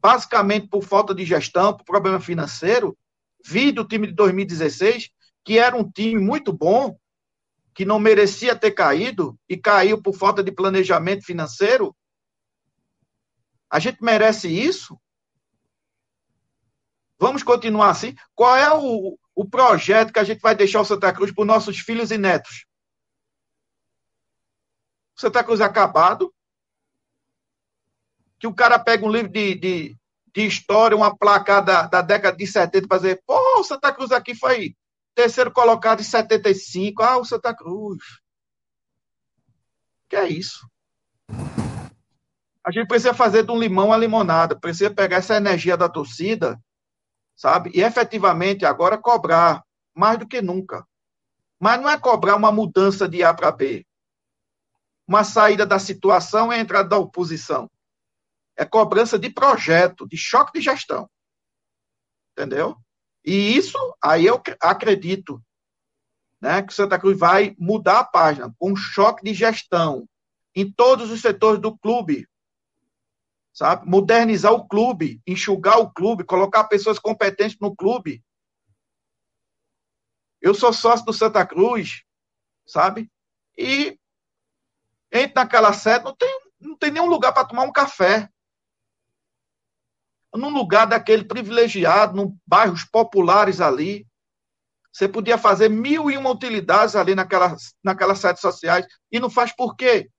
[0.00, 2.96] basicamente por falta de gestão, por problema financeiro.
[3.44, 5.10] Vi do time de 2016,
[5.44, 6.98] que era um time muito bom,
[7.74, 11.94] que não merecia ter caído e caiu por falta de planejamento financeiro.
[13.68, 14.98] A gente merece isso?
[17.26, 18.14] Vamos continuar assim?
[18.36, 21.46] Qual é o, o projeto que a gente vai deixar o Santa Cruz para os
[21.48, 22.66] nossos filhos e netos?
[25.16, 26.32] Santa Cruz acabado,
[28.38, 29.96] que o cara pega um livro de, de,
[30.32, 34.12] de história, uma placa da, da década de 70 para dizer, pô, o Santa Cruz
[34.12, 34.76] aqui foi
[35.12, 37.02] terceiro colocado em 75.
[37.02, 38.04] Ah, o Santa Cruz.
[40.08, 40.64] Que é isso?
[42.64, 46.56] A gente precisa fazer de um limão a limonada, precisa pegar essa energia da torcida,
[47.36, 47.70] sabe?
[47.74, 49.62] E efetivamente agora cobrar
[49.94, 50.86] mais do que nunca.
[51.60, 53.86] Mas não é cobrar uma mudança de A para B,
[55.06, 57.70] uma saída da situação e entrada da oposição.
[58.56, 61.08] É cobrança de projeto, de choque de gestão.
[62.32, 62.76] Entendeu?
[63.24, 65.42] E isso, aí eu acredito,
[66.40, 70.08] né, que Santa Cruz vai mudar a página com um choque de gestão
[70.54, 72.26] em todos os setores do clube,
[73.56, 73.88] sabe?
[73.88, 78.22] Modernizar o clube, enxugar o clube, colocar pessoas competentes no clube.
[80.42, 82.02] Eu sou sócio do Santa Cruz,
[82.66, 83.10] sabe?
[83.56, 83.98] E
[85.10, 88.28] entre naquela sede, não tem, não tem nenhum lugar para tomar um café.
[90.34, 94.06] Num lugar daquele privilegiado, num bairros populares ali.
[94.92, 99.50] Você podia fazer mil e uma utilidades ali naquelas, naquelas sedes sociais e não faz
[99.56, 100.10] por quê?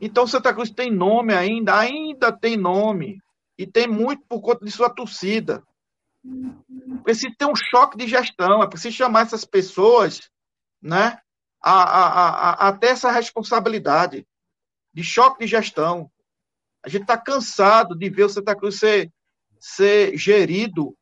[0.00, 3.20] Então Santa Cruz tem nome ainda, ainda tem nome.
[3.56, 5.62] E tem muito por conta de sua torcida.
[7.02, 10.30] Precisa ter um choque de gestão, é preciso chamar essas pessoas
[10.80, 11.18] né,
[11.60, 14.26] a, a, a, a ter essa responsabilidade
[14.94, 16.10] de choque de gestão.
[16.84, 19.12] A gente está cansado de ver o Santa Cruz ser,
[19.58, 20.96] ser gerido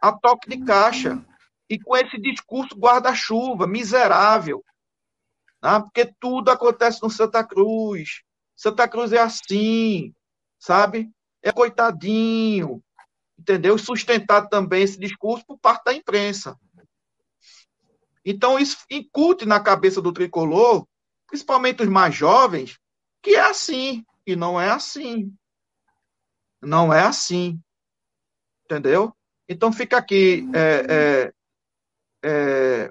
[0.00, 1.24] a toque de caixa
[1.68, 4.64] e com esse discurso guarda-chuva, miserável,
[5.64, 5.80] né?
[5.80, 8.22] porque tudo acontece no Santa Cruz.
[8.54, 10.14] Santa Cruz é assim,
[10.58, 11.10] sabe?
[11.42, 12.82] É coitadinho,
[13.38, 13.78] entendeu?
[13.78, 16.56] Sustentado também esse discurso por parte da imprensa.
[18.24, 20.86] Então, isso incute na cabeça do tricolor,
[21.26, 22.78] principalmente os mais jovens,
[23.22, 25.34] que é assim, e não é assim.
[26.62, 27.60] Não é assim.
[28.64, 29.14] Entendeu?
[29.46, 31.32] Então, fica aqui é, é,
[32.24, 32.90] é,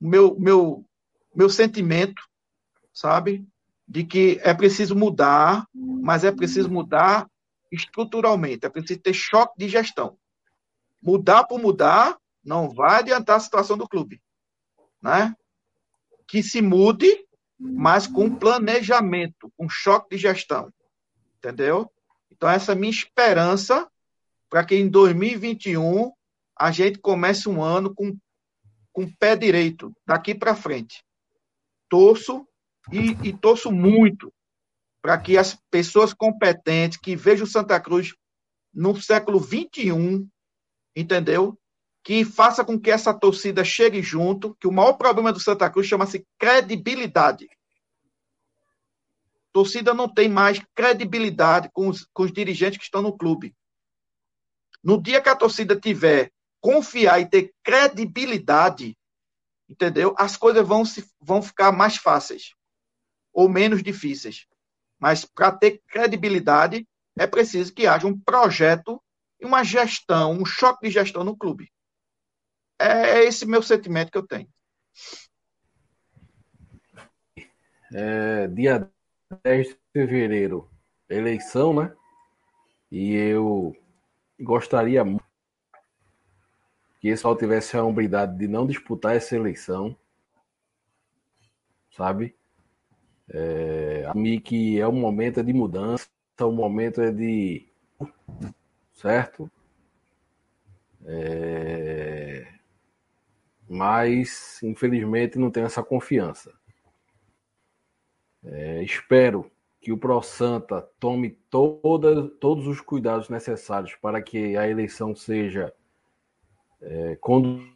[0.00, 0.84] meu, meu,
[1.34, 2.22] meu sentimento,
[2.92, 3.46] sabe?
[3.86, 7.28] De que é preciso mudar, mas é preciso mudar
[7.70, 10.16] estruturalmente, é preciso ter choque de gestão.
[11.02, 14.22] Mudar por mudar não vai adiantar a situação do clube.
[15.02, 15.34] Né?
[16.26, 17.26] Que se mude,
[17.58, 20.72] mas com planejamento, com choque de gestão.
[21.38, 21.90] Entendeu?
[22.30, 23.88] Então, essa é a minha esperança
[24.48, 26.12] para que em 2021
[26.56, 28.16] a gente comece um ano com,
[28.92, 31.03] com pé direito, daqui para frente.
[31.94, 32.44] Torço
[32.90, 34.34] e, e torço muito
[35.00, 38.16] para que as pessoas competentes que vejam Santa Cruz
[38.74, 40.28] no século 21,
[40.96, 41.56] entendeu?
[42.02, 45.86] Que faça com que essa torcida chegue junto, que o maior problema do Santa Cruz
[45.86, 47.48] chama-se credibilidade.
[49.52, 53.54] Torcida não tem mais credibilidade com os, com os dirigentes que estão no clube.
[54.82, 58.98] No dia que a torcida tiver confiar e ter credibilidade,
[59.74, 60.14] entendeu?
[60.16, 62.54] As coisas vão, se, vão ficar mais fáceis
[63.32, 64.46] ou menos difíceis.
[64.98, 66.86] Mas para ter credibilidade,
[67.18, 69.02] é preciso que haja um projeto
[69.40, 71.70] e uma gestão, um choque de gestão no clube.
[72.78, 74.48] É esse meu sentimento que eu tenho.
[77.92, 78.90] É, dia
[79.42, 80.70] 10 de fevereiro,
[81.08, 81.94] eleição, né?
[82.90, 83.76] E eu
[84.40, 85.33] gostaria muito
[87.04, 89.94] que esse pessoal tivesse a hombridade de não disputar essa eleição,
[91.90, 92.34] sabe?
[93.28, 96.08] É, a mim que é um momento de mudança,
[96.40, 97.68] o momento é de.
[98.94, 99.50] Certo?
[101.04, 102.50] É,
[103.68, 106.54] mas, infelizmente, não tenho essa confiança.
[108.42, 114.66] É, espero que o Pro Santa tome toda, todos os cuidados necessários para que a
[114.66, 115.70] eleição seja
[116.84, 117.66] é, com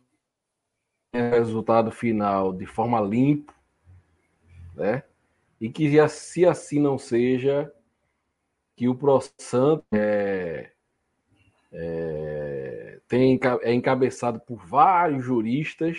[1.12, 3.52] resultado final de forma limpa,
[4.74, 5.02] né?
[5.61, 7.72] e que se assim não seja,
[8.76, 10.70] que o ProSanto é,
[11.72, 15.98] é, tem, é encabeçado por vários juristas,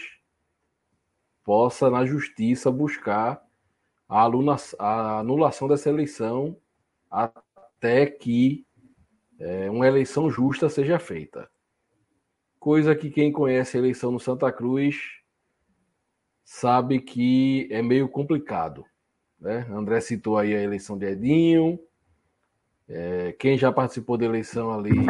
[1.44, 3.44] possa na justiça buscar
[4.08, 6.56] a, aluna, a anulação dessa eleição
[7.10, 8.66] até que
[9.40, 11.50] é, uma eleição justa seja feita.
[12.60, 14.98] Coisa que quem conhece a eleição no Santa Cruz
[16.44, 18.84] sabe que é meio complicado.
[19.40, 19.66] Né?
[19.70, 21.80] André citou aí a eleição de Edinho.
[22.88, 25.08] É, quem já participou da eleição ali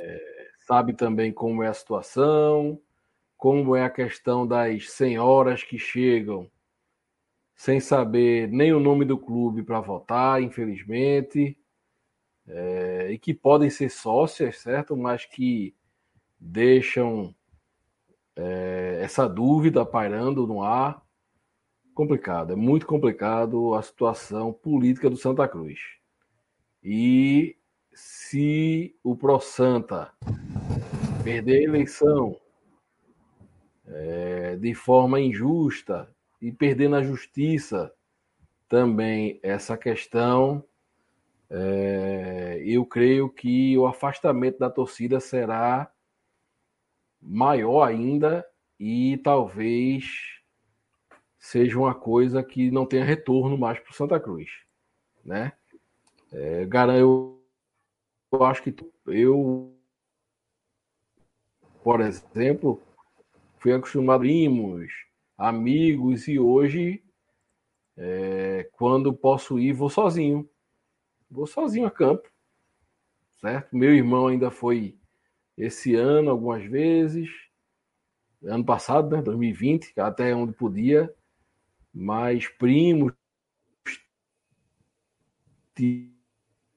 [0.00, 2.80] é, sabe também como é a situação,
[3.36, 6.50] como é a questão das senhoras que chegam
[7.58, 11.57] sem saber nem o nome do clube para votar, infelizmente,
[12.48, 14.96] é, e que podem ser sócias, certo?
[14.96, 15.74] Mas que
[16.40, 17.34] deixam
[18.36, 21.04] é, essa dúvida pairando no ar
[21.94, 25.80] complicado, é muito complicado a situação política do Santa Cruz.
[26.82, 27.56] E
[27.92, 30.12] se o Pro Santa
[31.24, 32.36] perder a eleição
[33.84, 36.08] é, de forma injusta
[36.40, 37.92] e perder na justiça
[38.68, 40.64] também essa questão,
[41.50, 45.90] é, eu creio que o afastamento da torcida será
[47.20, 48.46] maior ainda
[48.78, 50.04] e talvez
[51.38, 54.50] seja uma coisa que não tenha retorno mais para o Santa Cruz,
[55.24, 55.52] né?
[56.30, 56.68] É,
[56.98, 57.42] eu,
[58.30, 58.76] eu acho que
[59.06, 59.74] eu,
[61.82, 62.82] por exemplo,
[63.58, 64.92] fui acostumado primos,
[65.38, 67.02] amigos e hoje,
[67.96, 70.48] é, quando posso ir, vou sozinho,
[71.30, 72.28] vou sozinho a campo,
[73.36, 73.76] certo?
[73.76, 74.96] Meu irmão ainda foi
[75.56, 77.28] esse ano algumas vezes,
[78.44, 81.12] ano passado, né, 2020, até onde podia
[81.92, 83.12] mas primos,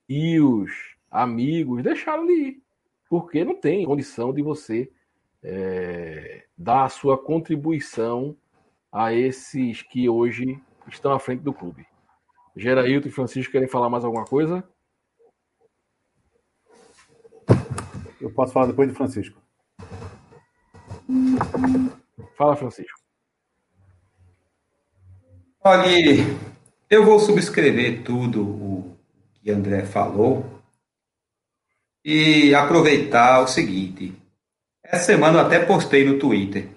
[0.07, 0.71] tios,
[1.09, 2.63] amigos deixaram de ir,
[3.09, 4.91] porque não tem condição de você
[5.43, 8.35] é, dar a sua contribuição
[8.91, 11.85] a esses que hoje estão à frente do clube.
[12.55, 14.63] Gerailton e Francisco querem falar mais alguma coisa?
[18.19, 19.41] Eu posso falar depois de Francisco.
[22.37, 22.99] Fala, Francisco.
[25.63, 25.87] Olha,
[26.89, 28.97] eu vou subscrever tudo o
[29.35, 30.45] que André falou
[32.03, 34.13] e aproveitar o seguinte.
[34.83, 36.67] Essa semana eu até postei no Twitter.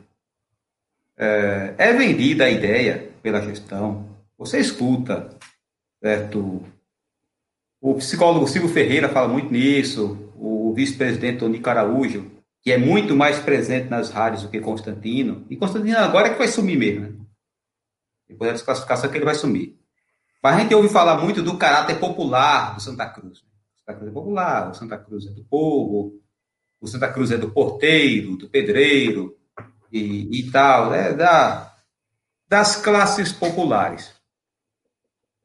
[1.17, 4.09] É, é vendida a ideia pela gestão.
[4.37, 5.37] Você escuta,
[6.05, 6.63] certo?
[7.81, 12.31] O psicólogo Silvio Ferreira fala muito nisso, o vice-presidente Tony Araújo,
[12.61, 15.47] que é muito mais presente nas rádios do que Constantino.
[15.49, 17.13] E Constantino agora é que vai sumir mesmo, né?
[18.29, 19.79] Depois da desclassificação que ele vai sumir.
[20.43, 23.39] Mas a gente ouve falar muito do caráter popular do Santa Cruz.
[23.39, 26.21] O Santa Cruz é popular, o Santa Cruz é do povo,
[26.83, 29.39] o Santa Cruz é do porteiro, do pedreiro
[29.91, 31.15] e, e tal, né?
[31.15, 31.75] da,
[32.47, 34.14] das classes populares.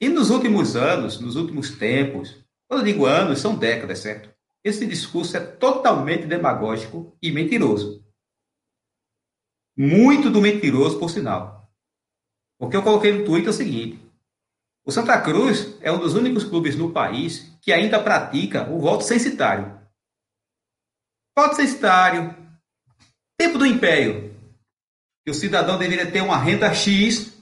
[0.02, 2.38] E nos últimos anos, nos últimos tempos,
[2.68, 4.34] quando eu digo anos, são décadas, certo?
[4.64, 8.06] Esse discurso é totalmente demagógico e mentiroso.
[9.78, 11.70] Muito do mentiroso, por sinal.
[12.60, 14.00] O que eu coloquei no Twitter é o seguinte:
[14.86, 19.04] o Santa Cruz é um dos únicos clubes no país que ainda pratica o voto
[19.04, 19.80] censitário.
[21.38, 22.36] Voto censitário,
[23.38, 24.36] tempo do império,
[25.24, 27.38] que o cidadão deveria ter uma renda X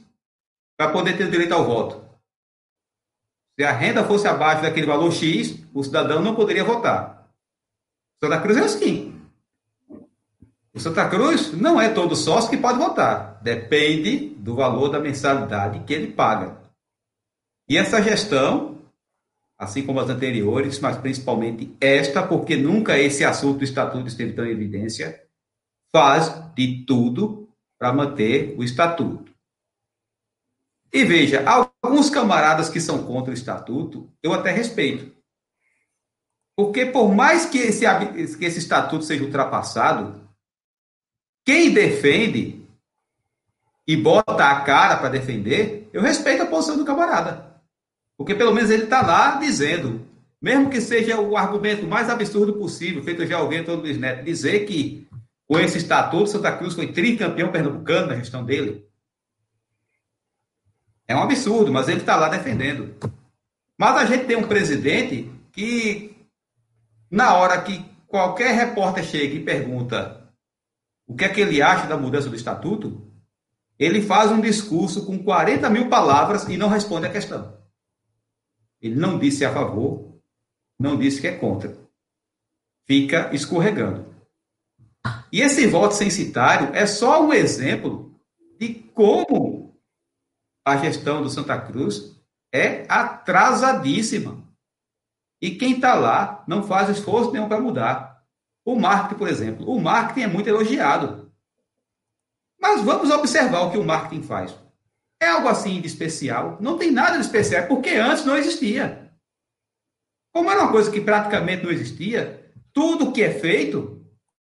[0.78, 2.07] para poder ter direito ao voto.
[3.58, 7.28] Se a renda fosse abaixo daquele valor X, o cidadão não poderia votar.
[8.24, 9.20] Santa Cruz é assim.
[10.74, 13.42] O Santa Cruz não é todo sócio que pode votar.
[13.42, 16.62] Depende do valor da mensalidade que ele paga.
[17.68, 18.80] E essa gestão,
[19.58, 24.46] assim como as anteriores, mas principalmente esta, porque nunca esse assunto do estatuto esteve tão
[24.46, 25.20] em evidência,
[25.92, 27.50] faz de tudo
[27.80, 29.32] para manter o estatuto.
[30.94, 31.44] E veja,
[31.82, 35.16] alguns camaradas que são contra o estatuto, eu até respeito.
[36.56, 37.86] Porque por mais que esse,
[38.38, 40.28] que esse estatuto seja ultrapassado,
[41.46, 42.68] quem defende
[43.88, 47.62] e bota a cara para defender, eu respeito a posição do camarada.
[48.18, 50.06] Porque pelo menos ele está lá dizendo,
[50.42, 54.66] mesmo que seja o argumento mais absurdo possível, feito já alguém todo Luiz Neto, dizer
[54.66, 55.08] que
[55.48, 58.87] com esse estatuto Santa Cruz foi tricampeão pernambucano na gestão dele.
[61.08, 62.96] É um absurdo, mas ele está lá defendendo.
[63.78, 66.16] Mas a gente tem um presidente que,
[67.10, 70.30] na hora que qualquer repórter chega e pergunta
[71.08, 73.02] o que é que ele acha da mudança do estatuto,
[73.80, 77.58] ele faz um discurso com 40 mil palavras e não responde a questão.
[78.82, 80.20] Ele não disse a favor,
[80.78, 81.78] não disse que é contra.
[82.86, 84.14] Fica escorregando.
[85.32, 88.16] E esse voto censitário é só um exemplo
[88.60, 89.57] de como
[90.68, 92.14] a gestão do Santa Cruz
[92.54, 94.44] é atrasadíssima.
[95.42, 98.22] E quem está lá não faz esforço nenhum para mudar.
[98.66, 99.72] O marketing, por exemplo.
[99.72, 101.32] O marketing é muito elogiado.
[102.60, 104.54] Mas vamos observar o que o marketing faz.
[105.22, 106.58] É algo assim de especial?
[106.60, 109.10] Não tem nada de especial, porque antes não existia.
[110.34, 114.06] Como era uma coisa que praticamente não existia, tudo que é feito,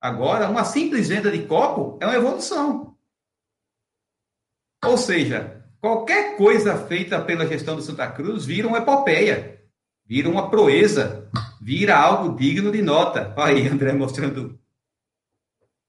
[0.01, 2.97] agora, uma simples venda de copo é uma evolução.
[4.83, 9.61] Ou seja, qualquer coisa feita pela gestão do Santa Cruz vira uma epopeia,
[10.05, 11.29] vira uma proeza,
[11.61, 13.33] vira algo digno de nota.
[13.35, 14.57] Olha aí, André mostrando,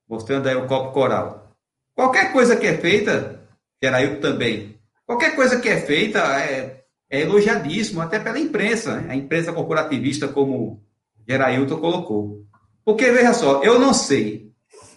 [0.09, 1.53] mostrando aí o copo coral.
[1.95, 3.47] Qualquer coisa que é feita,
[3.81, 4.73] Geraildo também,
[5.13, 9.13] Qualquer coisa que é feita é, é elogiadíssimo, até pela imprensa, né?
[9.13, 10.83] a imprensa corporativista, como
[11.29, 12.47] Gerailton colocou.
[12.85, 14.51] Porque, veja só, eu não sei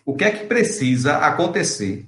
[0.06, 2.08] o que é que precisa acontecer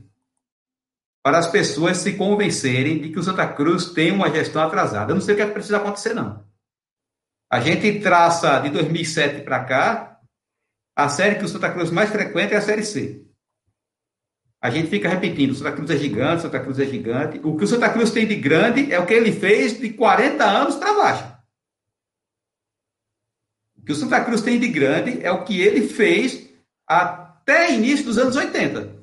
[1.27, 5.11] para as pessoas se convencerem de que o Santa Cruz tem uma gestão atrasada.
[5.11, 6.45] Eu não sei o que é precisa acontecer, não.
[7.51, 10.21] A gente traça de 2007 para cá,
[10.95, 13.25] a série que o Santa Cruz mais frequenta é a Série C.
[14.61, 17.41] A gente fica repetindo, Santa Cruz é gigante, Santa Cruz é gigante.
[17.43, 20.45] O que o Santa Cruz tem de grande é o que ele fez de 40
[20.45, 21.37] anos para baixo.
[23.75, 26.49] O que o Santa Cruz tem de grande é o que ele fez
[26.87, 28.95] até início dos anos 80.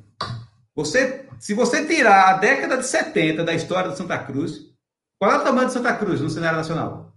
[0.75, 4.74] Você, se você tirar a década de 70 da história do Santa Cruz,
[5.18, 7.14] qual é o tamanho de Santa Cruz no cenário nacional?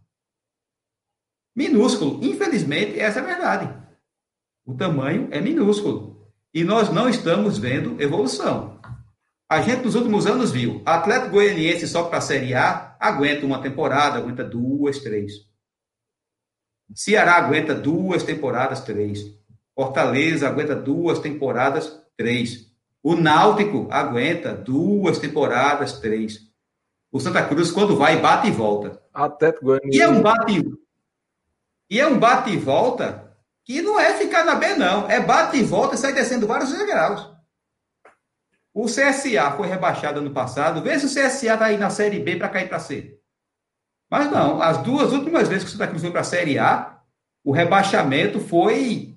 [1.55, 2.19] Minúsculo.
[2.21, 3.73] Infelizmente, essa é a verdade.
[4.65, 6.29] O tamanho é minúsculo.
[6.53, 8.81] E nós não estamos vendo evolução.
[9.49, 13.61] A gente, nos últimos anos, viu atleta goianiense só para a Série A, aguenta uma
[13.61, 15.31] temporada, aguenta duas, três.
[16.93, 19.19] Ceará aguenta duas temporadas, três.
[19.73, 22.66] Fortaleza aguenta duas temporadas, três.
[23.07, 26.41] O Náutico aguenta duas temporadas, três.
[27.09, 29.01] O Santa Cruz, quando vai, bate e volta.
[29.63, 29.97] Goianiense.
[29.97, 30.77] E é um bate,
[31.89, 33.33] e é um bate e volta
[33.63, 35.09] que não é ficar na B, não.
[35.09, 37.33] É bate e volta e sai descendo vários degraus.
[38.73, 40.81] O CSA foi rebaixado ano passado.
[40.81, 43.21] Vê se o CSA vai ir na Série B para cair para C.
[44.11, 46.99] Mas não, as duas últimas vezes que o Santa Cruz foi para a Série A,
[47.41, 49.16] o rebaixamento foi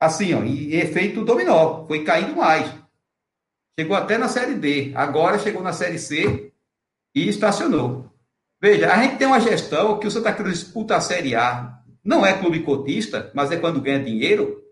[0.00, 2.72] assim, ó, e efeito dominó, foi caindo mais.
[3.78, 6.52] Chegou até na Série D, agora chegou na Série C
[7.14, 8.12] e estacionou.
[8.60, 12.24] Veja, a gente tem uma gestão que o Santa Cruz disputa a Série A não
[12.24, 14.64] é clube cotista, mas é quando ganha dinheiro.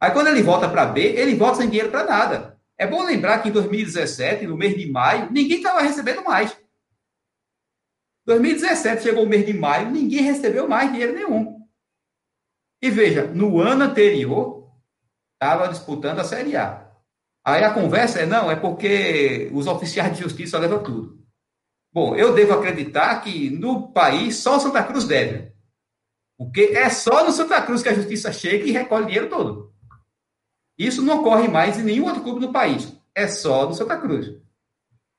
[0.00, 2.60] Aí quando ele volta para B, ele volta sem dinheiro para nada.
[2.78, 6.56] É bom lembrar que em 2017, no mês de maio, ninguém estava recebendo mais.
[8.26, 11.60] 2017 chegou o mês de maio, ninguém recebeu mais dinheiro nenhum.
[12.80, 14.61] E veja, no ano anterior,
[15.42, 16.88] estava disputando a Série A.
[17.44, 21.20] Aí a conversa é, não, é porque os oficiais de justiça levam tudo.
[21.92, 25.52] Bom, eu devo acreditar que no país só Santa Cruz deve.
[26.38, 29.74] Porque é só no Santa Cruz que a justiça chega e recolhe dinheiro todo.
[30.78, 32.96] Isso não ocorre mais em nenhum outro clube do país.
[33.12, 34.28] É só no Santa Cruz.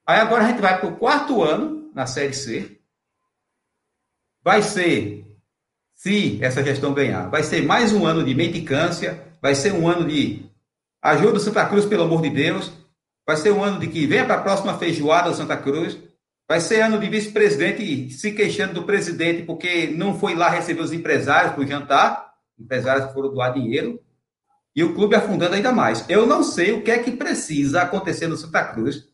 [0.07, 2.79] Aí agora a gente vai para o quarto ano na Série C.
[4.41, 5.25] Vai ser,
[5.93, 10.07] se essa gestão ganhar, vai ser mais um ano de mendicância, vai ser um ano
[10.07, 10.49] de
[11.03, 12.71] ajuda Santa Cruz, pelo amor de Deus,
[13.27, 15.99] vai ser um ano de que venha para a próxima feijoada do Santa Cruz,
[16.47, 20.91] Vai ser ano de vice-presidente se queixando do presidente porque não foi lá receber os
[20.91, 23.99] empresários para o jantar, empresários que foram doar dinheiro,
[24.75, 26.07] e o clube afundando ainda mais.
[26.09, 29.05] Eu não sei o que é que precisa acontecer no Santa Cruz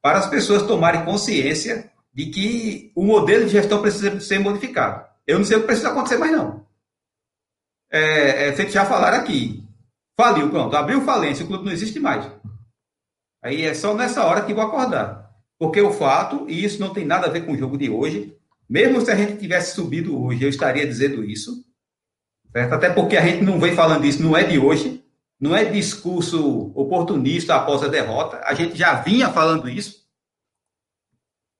[0.00, 5.04] para as pessoas tomarem consciência de que o modelo de gestão precisa ser modificado.
[5.26, 6.64] Eu não sei o que precisa acontecer mais, não.
[7.90, 9.64] É, é, já falaram aqui.
[10.18, 10.76] Faliu, pronto.
[10.76, 12.30] Abriu falência, o clube não existe mais.
[13.42, 15.30] Aí é só nessa hora que vou acordar.
[15.58, 18.34] Porque o fato, e isso não tem nada a ver com o jogo de hoje,
[18.68, 21.64] mesmo se a gente tivesse subido hoje, eu estaria dizendo isso,
[22.52, 22.74] certo?
[22.74, 25.04] Até porque a gente não vem falando isso, não é de hoje,
[25.40, 30.06] não é discurso oportunista após a derrota, a gente já vinha falando isso.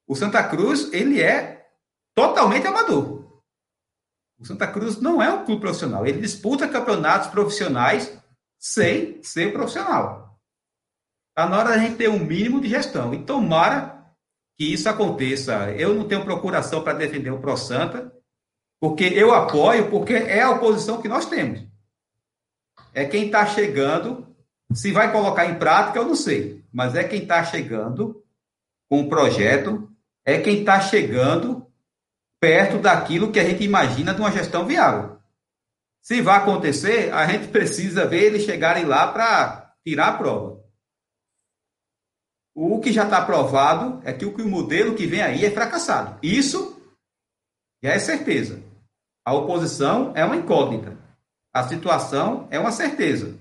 [0.06, 1.66] O Santa Cruz, ele é
[2.14, 3.19] totalmente amador.
[4.40, 8.18] O Santa Cruz não é um clube profissional, ele disputa campeonatos profissionais
[8.58, 10.38] sem ser profissional.
[11.30, 13.14] Está na hora da gente ter um mínimo de gestão.
[13.14, 14.04] E tomara
[14.58, 15.70] que isso aconteça.
[15.72, 18.12] Eu não tenho procuração para defender o Pro Santa,
[18.80, 21.64] porque eu apoio, porque é a oposição que nós temos.
[22.92, 24.26] É quem está chegando.
[24.72, 26.64] Se vai colocar em prática, eu não sei.
[26.72, 28.24] Mas é quem está chegando
[28.88, 29.90] com o projeto,
[30.24, 31.69] é quem está chegando
[32.40, 35.20] perto daquilo que a gente imagina de uma gestão viável.
[36.02, 40.60] Se vai acontecer, a gente precisa ver eles chegarem lá para tirar a prova.
[42.54, 46.18] O que já está provado é que o, modelo que vem aí é fracassado.
[46.22, 46.82] Isso
[47.82, 48.62] já é certeza.
[49.24, 50.98] A oposição é uma incógnita.
[51.52, 53.38] A situação é uma certeza.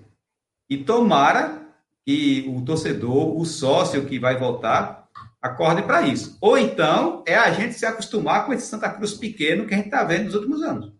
[0.69, 1.59] E tomara
[2.05, 5.08] que o torcedor, o sócio que vai votar,
[5.41, 6.37] acorde para isso.
[6.41, 9.87] Ou então é a gente se acostumar com esse Santa Cruz pequeno que a gente
[9.87, 10.93] está vendo nos últimos anos.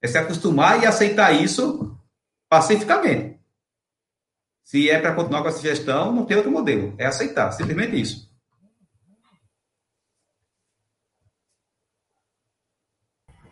[0.00, 1.96] É se acostumar e aceitar isso
[2.48, 3.40] pacificamente.
[4.64, 6.94] Se é para continuar com essa gestão, não tem outro modelo.
[6.98, 8.32] É aceitar, simplesmente isso.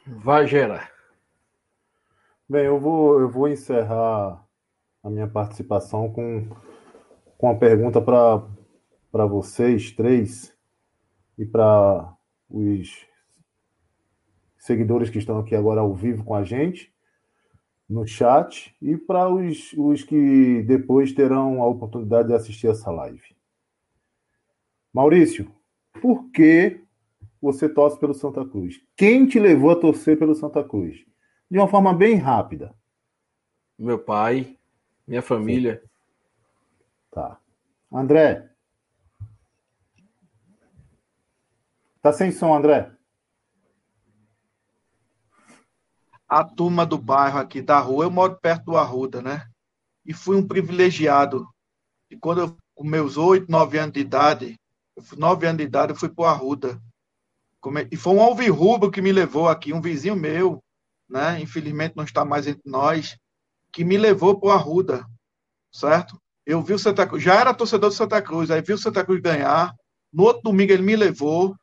[0.06, 0.88] Vai, Gera.
[2.48, 4.44] Bem, eu vou, eu vou encerrar
[5.02, 6.48] a minha participação com,
[7.38, 8.42] com uma pergunta para
[9.12, 10.56] vocês três.
[11.38, 12.14] e para
[12.48, 13.06] os
[14.58, 16.92] seguidores que estão aqui agora ao vivo com a gente
[17.90, 23.36] no chat e para os, os que depois terão a oportunidade de assistir essa live.
[24.94, 25.52] Maurício,
[26.00, 26.84] por que
[27.42, 28.80] você torce pelo Santa Cruz?
[28.96, 31.04] Quem te levou a torcer pelo Santa Cruz?
[31.50, 32.72] De uma forma bem rápida.
[33.76, 34.56] Meu pai,
[35.06, 35.82] minha família.
[37.10, 37.40] Tá.
[37.92, 38.49] André.
[42.02, 42.90] Tá sem som, André.
[46.26, 49.46] A turma do bairro aqui da rua, eu moro perto do Arruda, né?
[50.04, 51.46] E fui um privilegiado.
[52.10, 54.58] E quando eu, com meus oito, nove anos de idade,
[55.16, 56.80] nove anos de idade, eu fui para o Arruda.
[57.90, 60.62] E foi um alvirrubro que me levou aqui, um vizinho meu,
[61.08, 61.38] né?
[61.40, 63.18] Infelizmente não está mais entre nós,
[63.70, 65.04] que me levou para o Arruda,
[65.70, 66.18] certo?
[66.46, 69.04] Eu vi o Santa Cruz, já era torcedor do Santa Cruz, aí vi o Santa
[69.04, 69.74] Cruz ganhar.
[70.10, 71.54] No outro domingo ele me levou,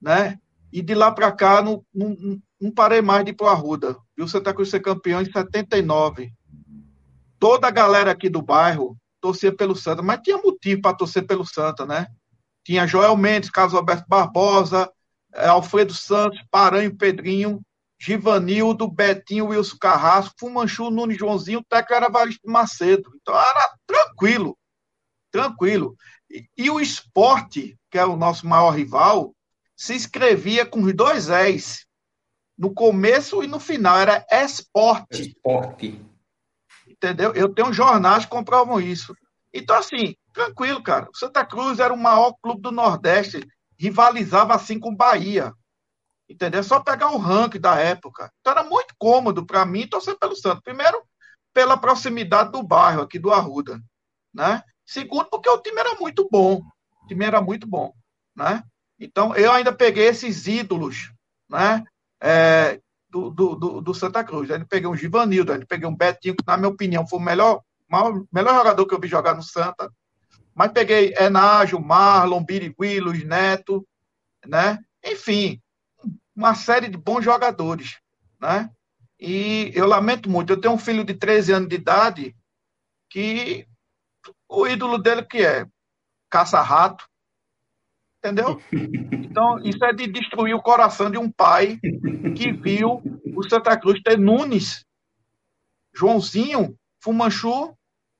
[0.00, 0.38] né?
[0.72, 3.96] E de lá para cá não, não, não, parei mais de ir para o Arruda.
[4.16, 6.32] Vi o Santa Cruz ser campeão em 79.
[7.38, 11.44] Toda a galera aqui do bairro torcia pelo Santa, mas tinha motivo para torcer pelo
[11.44, 12.06] Santa, né?
[12.64, 14.90] Tinha Joel Mendes, Carlos Alberto Barbosa,
[15.34, 17.60] eh, Alfredo Santos, Paranho Pedrinho,
[18.00, 23.10] Givanildo, Betinho, Wilson Carrasco, Fumanchu, Nunes Joãozinho, o técnico era Varisto Macedo.
[23.20, 24.56] Então era tranquilo,
[25.30, 25.94] tranquilo.
[26.30, 29.34] E, e, o esporte, que é o nosso maior rival,
[29.80, 31.86] se escrevia com os dois S.
[32.58, 35.22] No começo e no final, era esporte.
[35.28, 36.04] Esporte.
[36.86, 37.32] Entendeu?
[37.32, 39.16] Eu tenho jornais que comprovam isso.
[39.54, 41.08] Então, assim, tranquilo, cara.
[41.10, 45.50] O Santa Cruz era o maior clube do Nordeste, rivalizava assim com Bahia.
[46.28, 46.62] Entendeu?
[46.62, 48.30] Só pegar o ranking da época.
[48.40, 50.62] Então era muito cômodo para mim torcer pelo Santos.
[50.62, 51.02] Primeiro,
[51.54, 53.80] pela proximidade do bairro aqui do Arruda,
[54.32, 54.62] né?
[54.84, 56.60] Segundo, porque o time era muito bom.
[57.02, 57.94] O time era muito bom,
[58.36, 58.62] né?
[59.00, 61.10] Então, eu ainda peguei esses ídolos,
[61.48, 61.82] né?
[62.22, 62.78] É,
[63.08, 64.50] do, do, do, Santa Cruz.
[64.50, 67.62] Ainda peguei um Givanildo, ainda peguei um Betinho, que, na minha opinião, foi o melhor,
[67.88, 69.90] maior, melhor jogador que eu vi jogar no Santa.
[70.54, 73.86] Mas peguei Enágio, Marlon, Birigui, Luiz Neto,
[74.46, 74.78] né?
[75.02, 75.60] Enfim,
[76.36, 77.98] uma série de bons jogadores,
[78.38, 78.70] né?
[79.18, 82.36] E eu lamento muito, eu tenho um filho de 13 anos de idade
[83.08, 83.66] que
[84.48, 85.66] o ídolo dele que é
[86.30, 87.09] caça-rato,
[88.22, 88.60] entendeu?
[89.30, 91.78] Então, isso é de destruir o coração de um pai
[92.36, 93.00] que viu
[93.32, 94.84] o Santa Cruz ter Nunes,
[95.94, 97.72] Joãozinho, Fumanchu,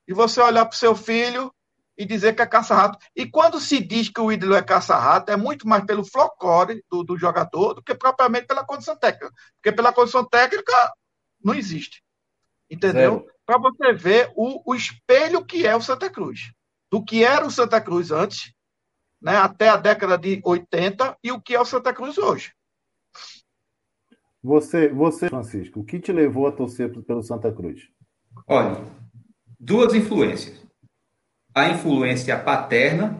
[0.06, 1.52] e você olhar para o seu filho
[1.98, 2.96] e dizer que é caça-rato.
[3.14, 7.02] E quando se diz que o ídolo é caça-rato, é muito mais pelo folclore do,
[7.02, 9.34] do, jogador do que propriamente pela condição técnica.
[9.56, 10.72] Porque pela condição técnica
[11.42, 12.04] não existe.
[12.70, 13.26] Entendeu?
[13.44, 16.52] Para você ver o, o espelho que é o Santa Cruz.
[16.88, 18.52] Do que era o Santa Cruz antes,
[19.20, 22.52] né, até a década de 80, e o que é o Santa Cruz hoje.
[24.42, 27.88] Você, você, Francisco, o que te levou a torcer pelo Santa Cruz?
[28.46, 28.82] Olha,
[29.58, 30.60] duas influências
[31.54, 33.18] a influência paterna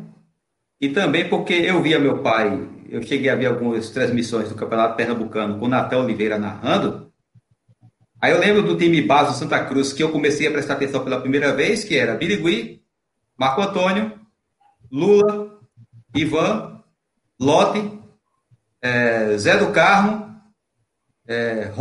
[0.80, 4.96] e também porque eu via meu pai, eu cheguei a ver algumas transmissões do Campeonato
[4.96, 7.10] Pernambucano com o Natal Oliveira narrando.
[8.20, 11.02] Aí eu lembro do time base do Santa Cruz que eu comecei a prestar atenção
[11.02, 12.82] pela primeira vez, que era Birigui,
[13.36, 14.12] Marco Antônio,
[14.90, 15.59] Lula,
[16.14, 16.82] Ivan,
[17.38, 18.00] Lote,
[18.82, 20.40] é, Zé do Carmo,
[21.26, 21.72] é,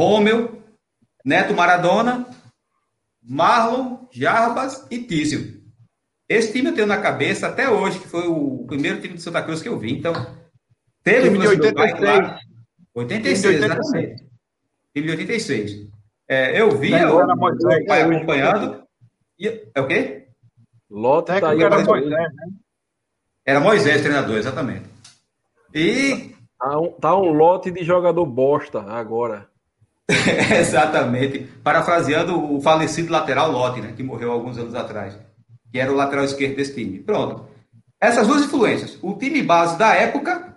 [1.25, 2.27] Neto Maradona,
[3.21, 5.59] Marlon, Jarbas e Tísio.
[6.27, 9.41] Esse time eu tenho na cabeça até hoje, que foi o primeiro time de Santa
[9.41, 9.91] Cruz que eu vi.
[9.91, 10.13] Então,
[11.03, 11.73] teve time de 86.
[11.73, 12.39] Pai, claro.
[12.95, 14.23] 86, exatamente.
[14.93, 15.89] Time de 86.
[16.27, 18.83] É, eu via o, o pai acompanhando.
[19.39, 20.27] E, é o quê?
[20.89, 21.61] Lota tá aí.
[21.61, 22.29] Era Moisés, né?
[23.49, 24.85] Era Moisés, treinador, exatamente.
[25.73, 26.35] E.
[26.59, 29.47] Tá um, tá um lote de jogador bosta agora.
[30.59, 31.39] exatamente.
[31.63, 33.93] Parafraseando o falecido lateral Lote, né?
[33.95, 35.17] Que morreu alguns anos atrás
[35.71, 36.99] que era o lateral esquerdo desse time.
[36.99, 37.47] Pronto.
[37.99, 40.55] Essas duas influências, o time base da época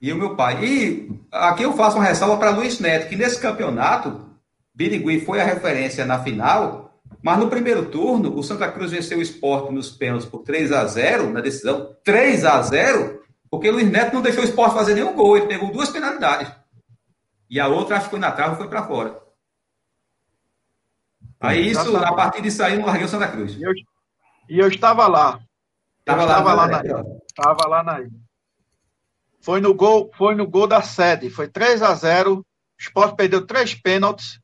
[0.00, 0.64] e o meu pai.
[0.64, 4.28] E aqui eu faço uma ressalva para Luiz Neto, que nesse campeonato,
[4.74, 6.91] Birigui foi a referência na final,
[7.22, 10.84] mas no primeiro turno, o Santa Cruz venceu o esporte nos pênaltis por 3 a
[10.84, 11.96] 0 na decisão.
[12.02, 15.46] 3 a 0 porque o Luiz Neto não deixou o esporte fazer nenhum gol, ele
[15.46, 16.50] pegou duas penalidades.
[17.50, 19.20] E a outra, acho que foi na trave e foi para fora.
[21.38, 23.60] Aí isso, a partir disso aí, não larguei o Santa Cruz.
[23.60, 23.72] Eu,
[24.48, 25.38] e eu estava lá.
[26.00, 26.82] Estava lá, lá, na
[27.28, 28.10] Estava lá na ilha.
[29.40, 31.28] Foi no gol, foi no gol da sede.
[31.28, 32.44] Foi 3 a 0 O
[32.78, 34.40] Sport perdeu três pênaltis.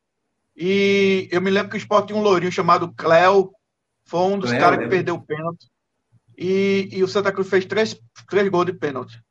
[0.61, 3.53] E eu me lembro que o Sport tinha um lourinho chamado Cléo.
[4.03, 5.65] Foi um dos caras que perdeu o pênalti.
[6.37, 7.97] E, e o Santa Cruz fez três,
[8.29, 9.21] três gols de pênalti.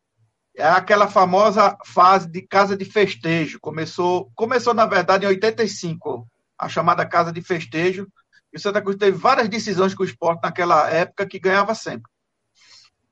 [0.57, 3.61] É aquela famosa fase de casa de festejo.
[3.61, 6.27] Começou, começou na verdade em 85,
[6.59, 8.09] a chamada casa de festejo.
[8.51, 12.11] E o Santa Cruz teve várias decisões com o esporte naquela época que ganhava sempre.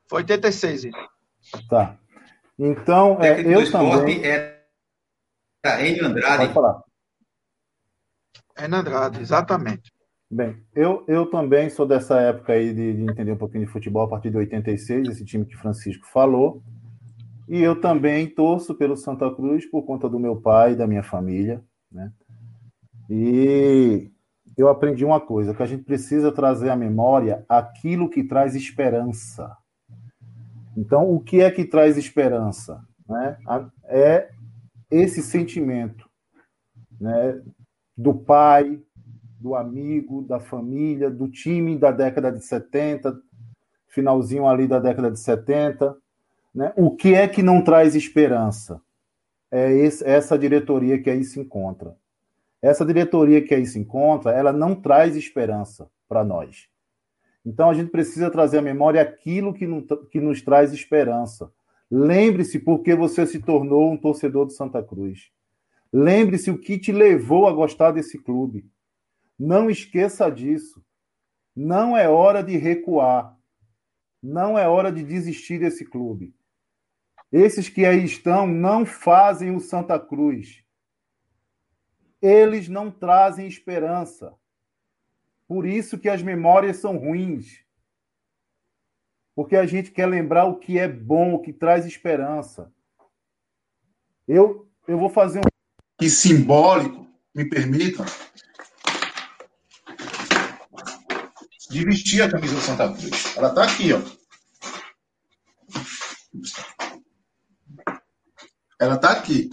[0.09, 1.09] Foi 86 isso.
[1.69, 1.99] Tá.
[2.59, 4.25] Então, é, eu também.
[4.25, 6.39] Era Enio Andrade.
[6.39, 6.86] Pode falar.
[8.59, 9.93] Enio Andrade, exatamente.
[10.31, 14.03] Bem, eu, eu também sou dessa época aí de, de, entender um pouquinho de futebol
[14.03, 16.63] a partir de 86, esse time que Francisco falou.
[17.49, 21.03] E eu também torço pelo Santa Cruz por conta do meu pai e da minha
[21.03, 21.63] família,
[21.93, 22.11] né?
[23.09, 24.11] E
[24.57, 29.57] eu aprendi uma coisa, que a gente precisa trazer à memória aquilo que traz esperança.
[30.77, 32.83] Então, o que é que traz esperança?
[33.09, 33.37] Né?
[33.85, 34.29] É
[34.91, 36.07] esse sentimento
[37.01, 37.41] né?
[37.97, 38.81] Do pai,
[39.41, 43.19] do amigo, da família, do time da década de 70,
[43.89, 45.97] finalzinho ali da década de 70.
[46.55, 46.73] Né?
[46.77, 48.81] O que é que não traz esperança?
[49.51, 51.97] É esse, essa diretoria que aí se encontra.
[52.61, 56.69] Essa diretoria que aí se encontra, ela não traz esperança para nós.
[57.45, 61.51] Então a gente precisa trazer à memória aquilo que, não, que nos traz esperança.
[61.89, 65.31] Lembre-se por que você se tornou um torcedor do Santa Cruz.
[65.99, 68.71] Lembre-se o que te levou a gostar desse clube.
[69.39, 70.85] Não esqueça disso.
[71.57, 73.35] Não é hora de recuar.
[74.23, 76.37] Não é hora de desistir desse clube.
[77.33, 80.63] Esses que aí estão não fazem o Santa Cruz.
[82.21, 84.35] Eles não trazem esperança.
[85.49, 87.65] Por isso que as memórias são ruins.
[89.35, 92.71] Porque a gente quer lembrar o que é bom, o que traz esperança.
[94.29, 95.56] Eu, eu vou fazer um.
[95.99, 98.05] Que simbólico, me permitam,
[101.71, 103.37] de vestir a camisa do Santa Cruz.
[103.37, 104.01] Ela está aqui, ó.
[108.79, 109.51] Ela está aqui.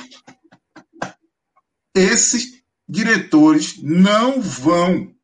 [1.96, 5.16] Esses diretores não vão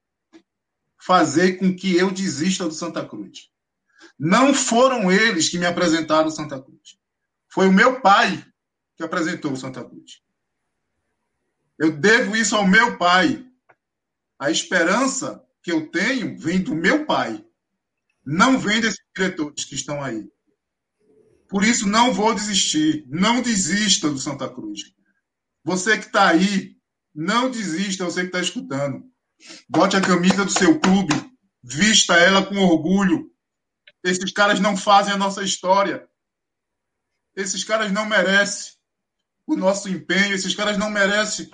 [0.97, 3.49] fazer com que eu desista do Santa Cruz.
[4.17, 6.97] Não foram eles que me apresentaram o Santa Cruz.
[7.47, 8.45] Foi o meu pai
[8.95, 10.21] que apresentou o Santa Cruz.
[11.79, 13.45] Eu devo isso ao meu pai.
[14.37, 17.43] A esperança que eu tenho vem do meu pai.
[18.25, 20.29] Não vem desses diretores que estão aí.
[21.47, 23.05] Por isso, não vou desistir.
[23.07, 24.93] Não desista do Santa Cruz.
[25.63, 26.75] Você que está aí,
[27.15, 29.03] não desista, você que está escutando.
[29.69, 31.13] Bote a camisa do seu clube,
[31.63, 33.31] vista ela com orgulho.
[34.03, 36.07] Esses caras não fazem a nossa história.
[37.35, 38.73] Esses caras não merecem
[39.47, 41.49] o nosso empenho, esses caras não merecem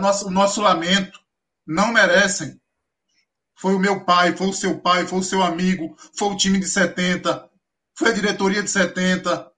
[0.00, 1.20] nossa, o nosso lamento.
[1.66, 2.60] Não merecem.
[3.56, 6.58] Foi o meu pai, foi o seu pai, foi o seu amigo, foi o time
[6.58, 7.48] de 70,
[7.96, 9.50] foi a diretoria de 70.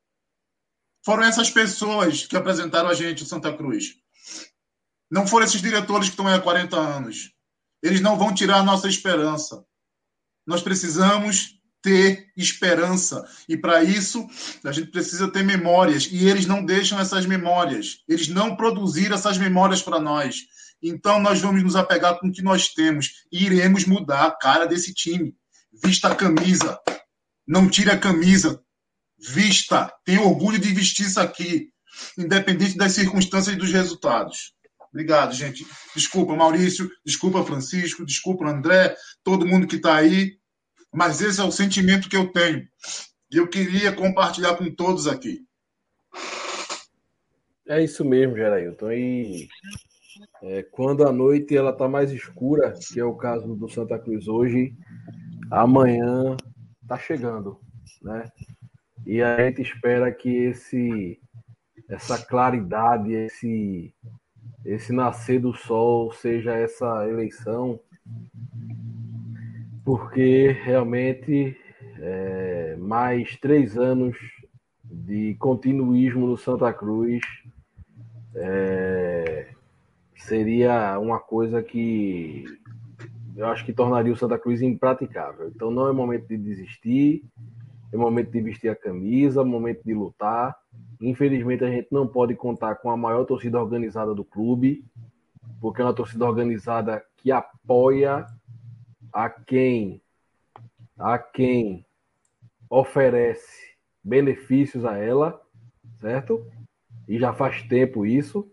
[1.04, 3.96] Foram essas pessoas que apresentaram a gente o Santa Cruz.
[5.10, 7.32] Não foram esses diretores que estão aí há 40 anos.
[7.82, 9.64] Eles não vão tirar a nossa esperança.
[10.46, 11.53] Nós precisamos
[11.84, 13.22] ter esperança.
[13.46, 14.26] E para isso,
[14.64, 16.08] a gente precisa ter memórias.
[16.10, 17.98] E eles não deixam essas memórias.
[18.08, 20.46] Eles não produziram essas memórias para nós.
[20.82, 23.26] Então, nós vamos nos apegar com o que nós temos.
[23.30, 25.36] E iremos mudar a cara desse time.
[25.84, 26.80] Vista a camisa.
[27.46, 28.58] Não tire a camisa.
[29.18, 29.92] Vista.
[30.06, 31.68] Tenha orgulho de vestir isso aqui.
[32.16, 34.54] Independente das circunstâncias e dos resultados.
[34.90, 35.66] Obrigado, gente.
[35.94, 36.90] Desculpa, Maurício.
[37.04, 38.06] Desculpa, Francisco.
[38.06, 38.96] Desculpa, André.
[39.22, 40.38] Todo mundo que está aí.
[40.94, 42.68] Mas esse é o sentimento que eu tenho.
[43.30, 45.44] E eu queria compartilhar com todos aqui.
[47.66, 48.92] É isso mesmo, Gerailton.
[48.92, 49.48] E
[50.42, 54.28] é, quando a noite ela está mais escura, que é o caso do Santa Cruz
[54.28, 54.72] hoje,
[55.50, 56.36] amanhã
[56.82, 57.58] está chegando,
[58.00, 58.30] né?
[59.04, 61.18] E a gente espera que esse
[61.88, 63.92] essa claridade, esse
[64.64, 67.80] esse nascer do sol seja essa eleição,
[69.84, 71.56] porque realmente
[71.98, 74.16] é, mais três anos
[74.84, 77.22] de continuismo no Santa Cruz
[78.34, 79.48] é,
[80.16, 82.44] seria uma coisa que
[83.36, 85.48] eu acho que tornaria o Santa Cruz impraticável.
[85.48, 87.24] Então não é momento de desistir,
[87.92, 90.56] é momento de vestir a camisa, é momento de lutar
[91.00, 94.84] Infelizmente, a gente não pode contar com a maior torcida organizada do clube,
[95.60, 98.26] porque é uma torcida organizada que apoia
[99.14, 100.02] a quem
[100.98, 101.86] a quem
[102.68, 105.40] oferece benefícios a ela,
[106.00, 106.46] certo?
[107.08, 108.50] E já faz tempo isso.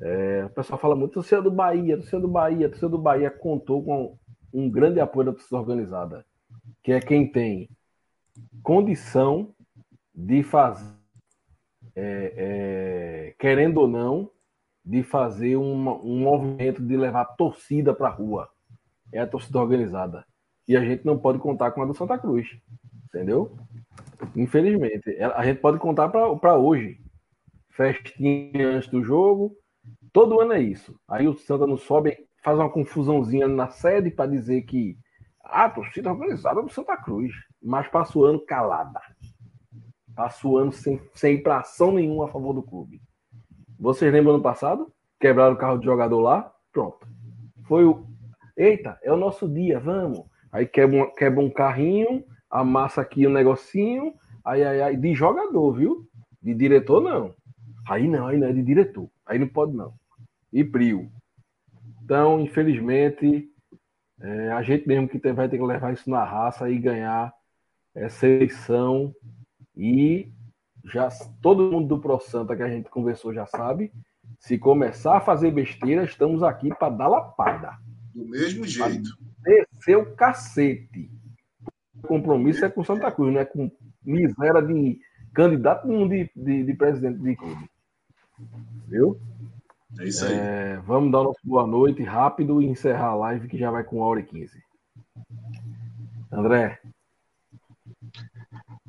[0.00, 3.84] É, o pessoal fala muito torcida do Bahia, torcida do Bahia, torcida do Bahia contou
[3.84, 4.18] com
[4.52, 6.24] um grande apoio da torcida organizada,
[6.82, 7.68] que é quem tem
[8.62, 9.54] condição
[10.14, 11.02] de fazer
[11.94, 14.30] é, é, querendo ou não,
[14.84, 18.48] de fazer uma, um movimento de levar torcida para a rua.
[19.12, 20.24] É a torcida organizada.
[20.66, 22.48] E a gente não pode contar com a do Santa Cruz.
[23.06, 23.56] Entendeu?
[24.34, 25.16] Infelizmente.
[25.20, 27.00] A gente pode contar para hoje.
[27.70, 29.56] Festinha antes do jogo.
[30.12, 30.94] Todo ano é isso.
[31.08, 34.96] Aí o Santa não sobe, faz uma confusãozinha na sede para dizer que
[35.42, 37.32] a torcida organizada do Santa Cruz.
[37.62, 39.00] Mas passa o ano calada.
[40.14, 43.00] Passa o ano sem, sem pração nenhuma a favor do clube.
[43.78, 44.92] Vocês lembram ano passado?
[45.18, 46.52] Quebraram o carro de jogador lá?
[46.72, 47.06] Pronto.
[47.64, 48.06] Foi o.
[48.62, 50.24] Eita, é o nosso dia, vamos.
[50.52, 54.14] Aí quebra um, quebra um carrinho, amassa aqui um negocinho,
[54.44, 56.08] aí, aí, aí, de jogador, viu?
[56.40, 57.34] De diretor, não.
[57.88, 59.10] Aí não, aí não é de diretor.
[59.26, 59.94] Aí não pode, não.
[60.52, 61.10] E Prio.
[62.04, 63.48] Então, infelizmente,
[64.20, 67.34] é, a gente mesmo que tem, vai ter que levar isso na raça e ganhar
[67.92, 69.12] essa eleição.
[69.76, 70.30] E
[70.84, 71.08] já
[71.40, 73.92] todo mundo do Pro Santa que a gente conversou já sabe.
[74.38, 77.76] Se começar a fazer besteira, estamos aqui para dar lapada.
[78.14, 79.16] Do mesmo jeito.
[79.42, 81.10] Descer o cacete.
[81.94, 83.70] O compromisso é com Santa Cruz, não é com
[84.04, 85.00] miséria de
[85.32, 87.70] candidato de, de, de presidente de clube.
[88.86, 89.20] Viu?
[89.98, 90.34] É isso aí.
[90.34, 93.98] É, vamos dar nossa boa noite rápido e encerrar a live que já vai com
[93.98, 94.62] 1 hora e 15.
[96.30, 96.80] André.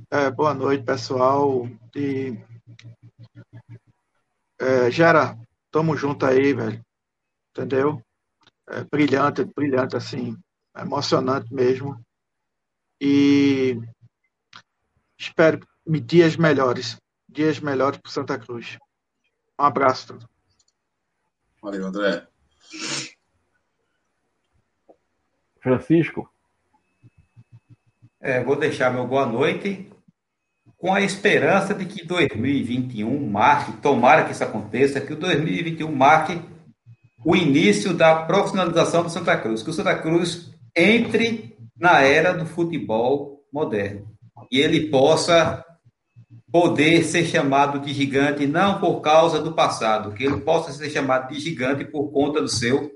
[0.10, 1.68] É, boa noite, pessoal.
[1.96, 2.38] E,
[4.60, 5.38] é, Gera,
[5.72, 6.84] tamo junto aí, velho.
[7.52, 8.02] Entendeu?
[8.68, 10.38] É, brilhante, brilhante, assim.
[10.76, 12.04] Emocionante mesmo.
[13.00, 13.80] E
[15.18, 16.98] espero dias melhores.
[17.28, 18.78] Dias melhores para Santa Cruz.
[19.60, 20.18] Um abraço.
[21.62, 22.28] Valeu, André.
[25.60, 26.30] Francisco.
[28.20, 29.90] É, vou deixar meu boa noite
[30.78, 36.42] com a esperança de que 2021 marque, tomara que isso aconteça, que o 2021 marque
[37.26, 42.46] o início da profissionalização do Santa Cruz, que o Santa Cruz entre na era do
[42.46, 44.14] futebol moderno
[44.52, 45.64] e ele possa
[46.52, 51.34] poder ser chamado de gigante não por causa do passado, que ele possa ser chamado
[51.34, 52.92] de gigante por conta do seu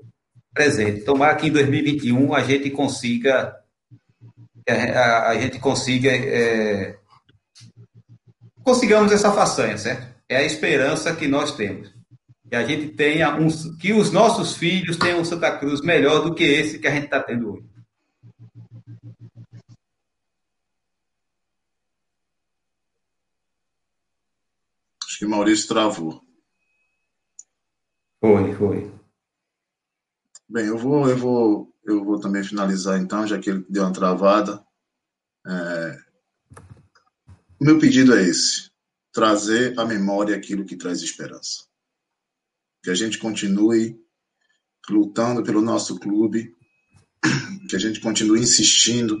[0.54, 1.00] presente.
[1.00, 3.56] Tomara que em 2021 a gente consiga
[4.68, 6.96] a, a gente consiga é,
[8.62, 10.06] consigamos essa façanha, certo?
[10.28, 11.97] É a esperança que nós temos.
[12.48, 16.34] Que a gente tenha um, que os nossos filhos tenham um Santa Cruz melhor do
[16.34, 17.66] que esse que a gente está tendo hoje.
[25.04, 26.22] Acho que Maurício travou.
[28.20, 28.92] Foi, foi.
[30.48, 33.92] Bem, eu vou, eu vou, eu vou também finalizar então, já que ele deu uma
[33.92, 34.64] travada.
[35.46, 35.98] É,
[37.60, 38.70] o meu pedido é esse:
[39.12, 41.67] trazer à memória aquilo que traz esperança.
[42.82, 43.98] Que a gente continue
[44.88, 46.54] lutando pelo nosso clube,
[47.68, 49.20] que a gente continue insistindo,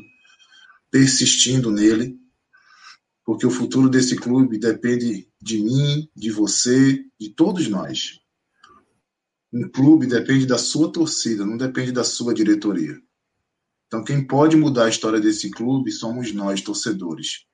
[0.90, 2.18] persistindo nele,
[3.24, 8.20] porque o futuro desse clube depende de mim, de você, de todos nós.
[9.52, 12.98] Um clube depende da sua torcida, não depende da sua diretoria.
[13.86, 17.46] Então, quem pode mudar a história desse clube somos nós, torcedores.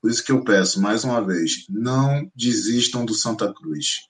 [0.00, 4.08] Por isso que eu peço, mais uma vez, não desistam do Santa Cruz.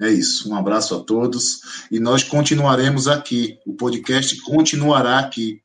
[0.00, 0.50] É isso.
[0.50, 1.60] Um abraço a todos
[1.90, 3.58] e nós continuaremos aqui.
[3.66, 5.62] O podcast continuará aqui.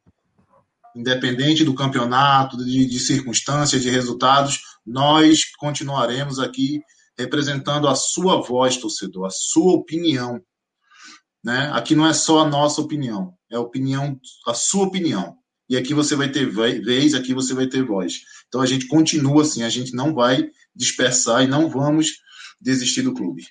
[0.95, 6.81] Independente do campeonato, de, de circunstâncias, de resultados, nós continuaremos aqui
[7.17, 10.41] representando a sua voz, torcedor, a sua opinião.
[11.43, 11.69] Né?
[11.73, 15.37] Aqui não é só a nossa opinião, é a opinião, a sua opinião.
[15.69, 18.21] E aqui você vai ter vez, aqui você vai ter voz.
[18.47, 22.11] Então a gente continua assim, a gente não vai dispersar e não vamos
[22.59, 23.43] desistir do clube.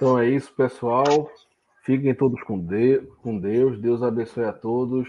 [0.00, 1.30] Então é isso, pessoal.
[1.82, 3.78] Fiquem todos com, de com Deus.
[3.78, 5.06] Deus abençoe a todos.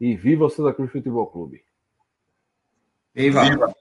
[0.00, 1.64] E viva o Santa Cruz Futebol Clube.
[3.12, 3.42] Viva!
[3.42, 3.74] viva.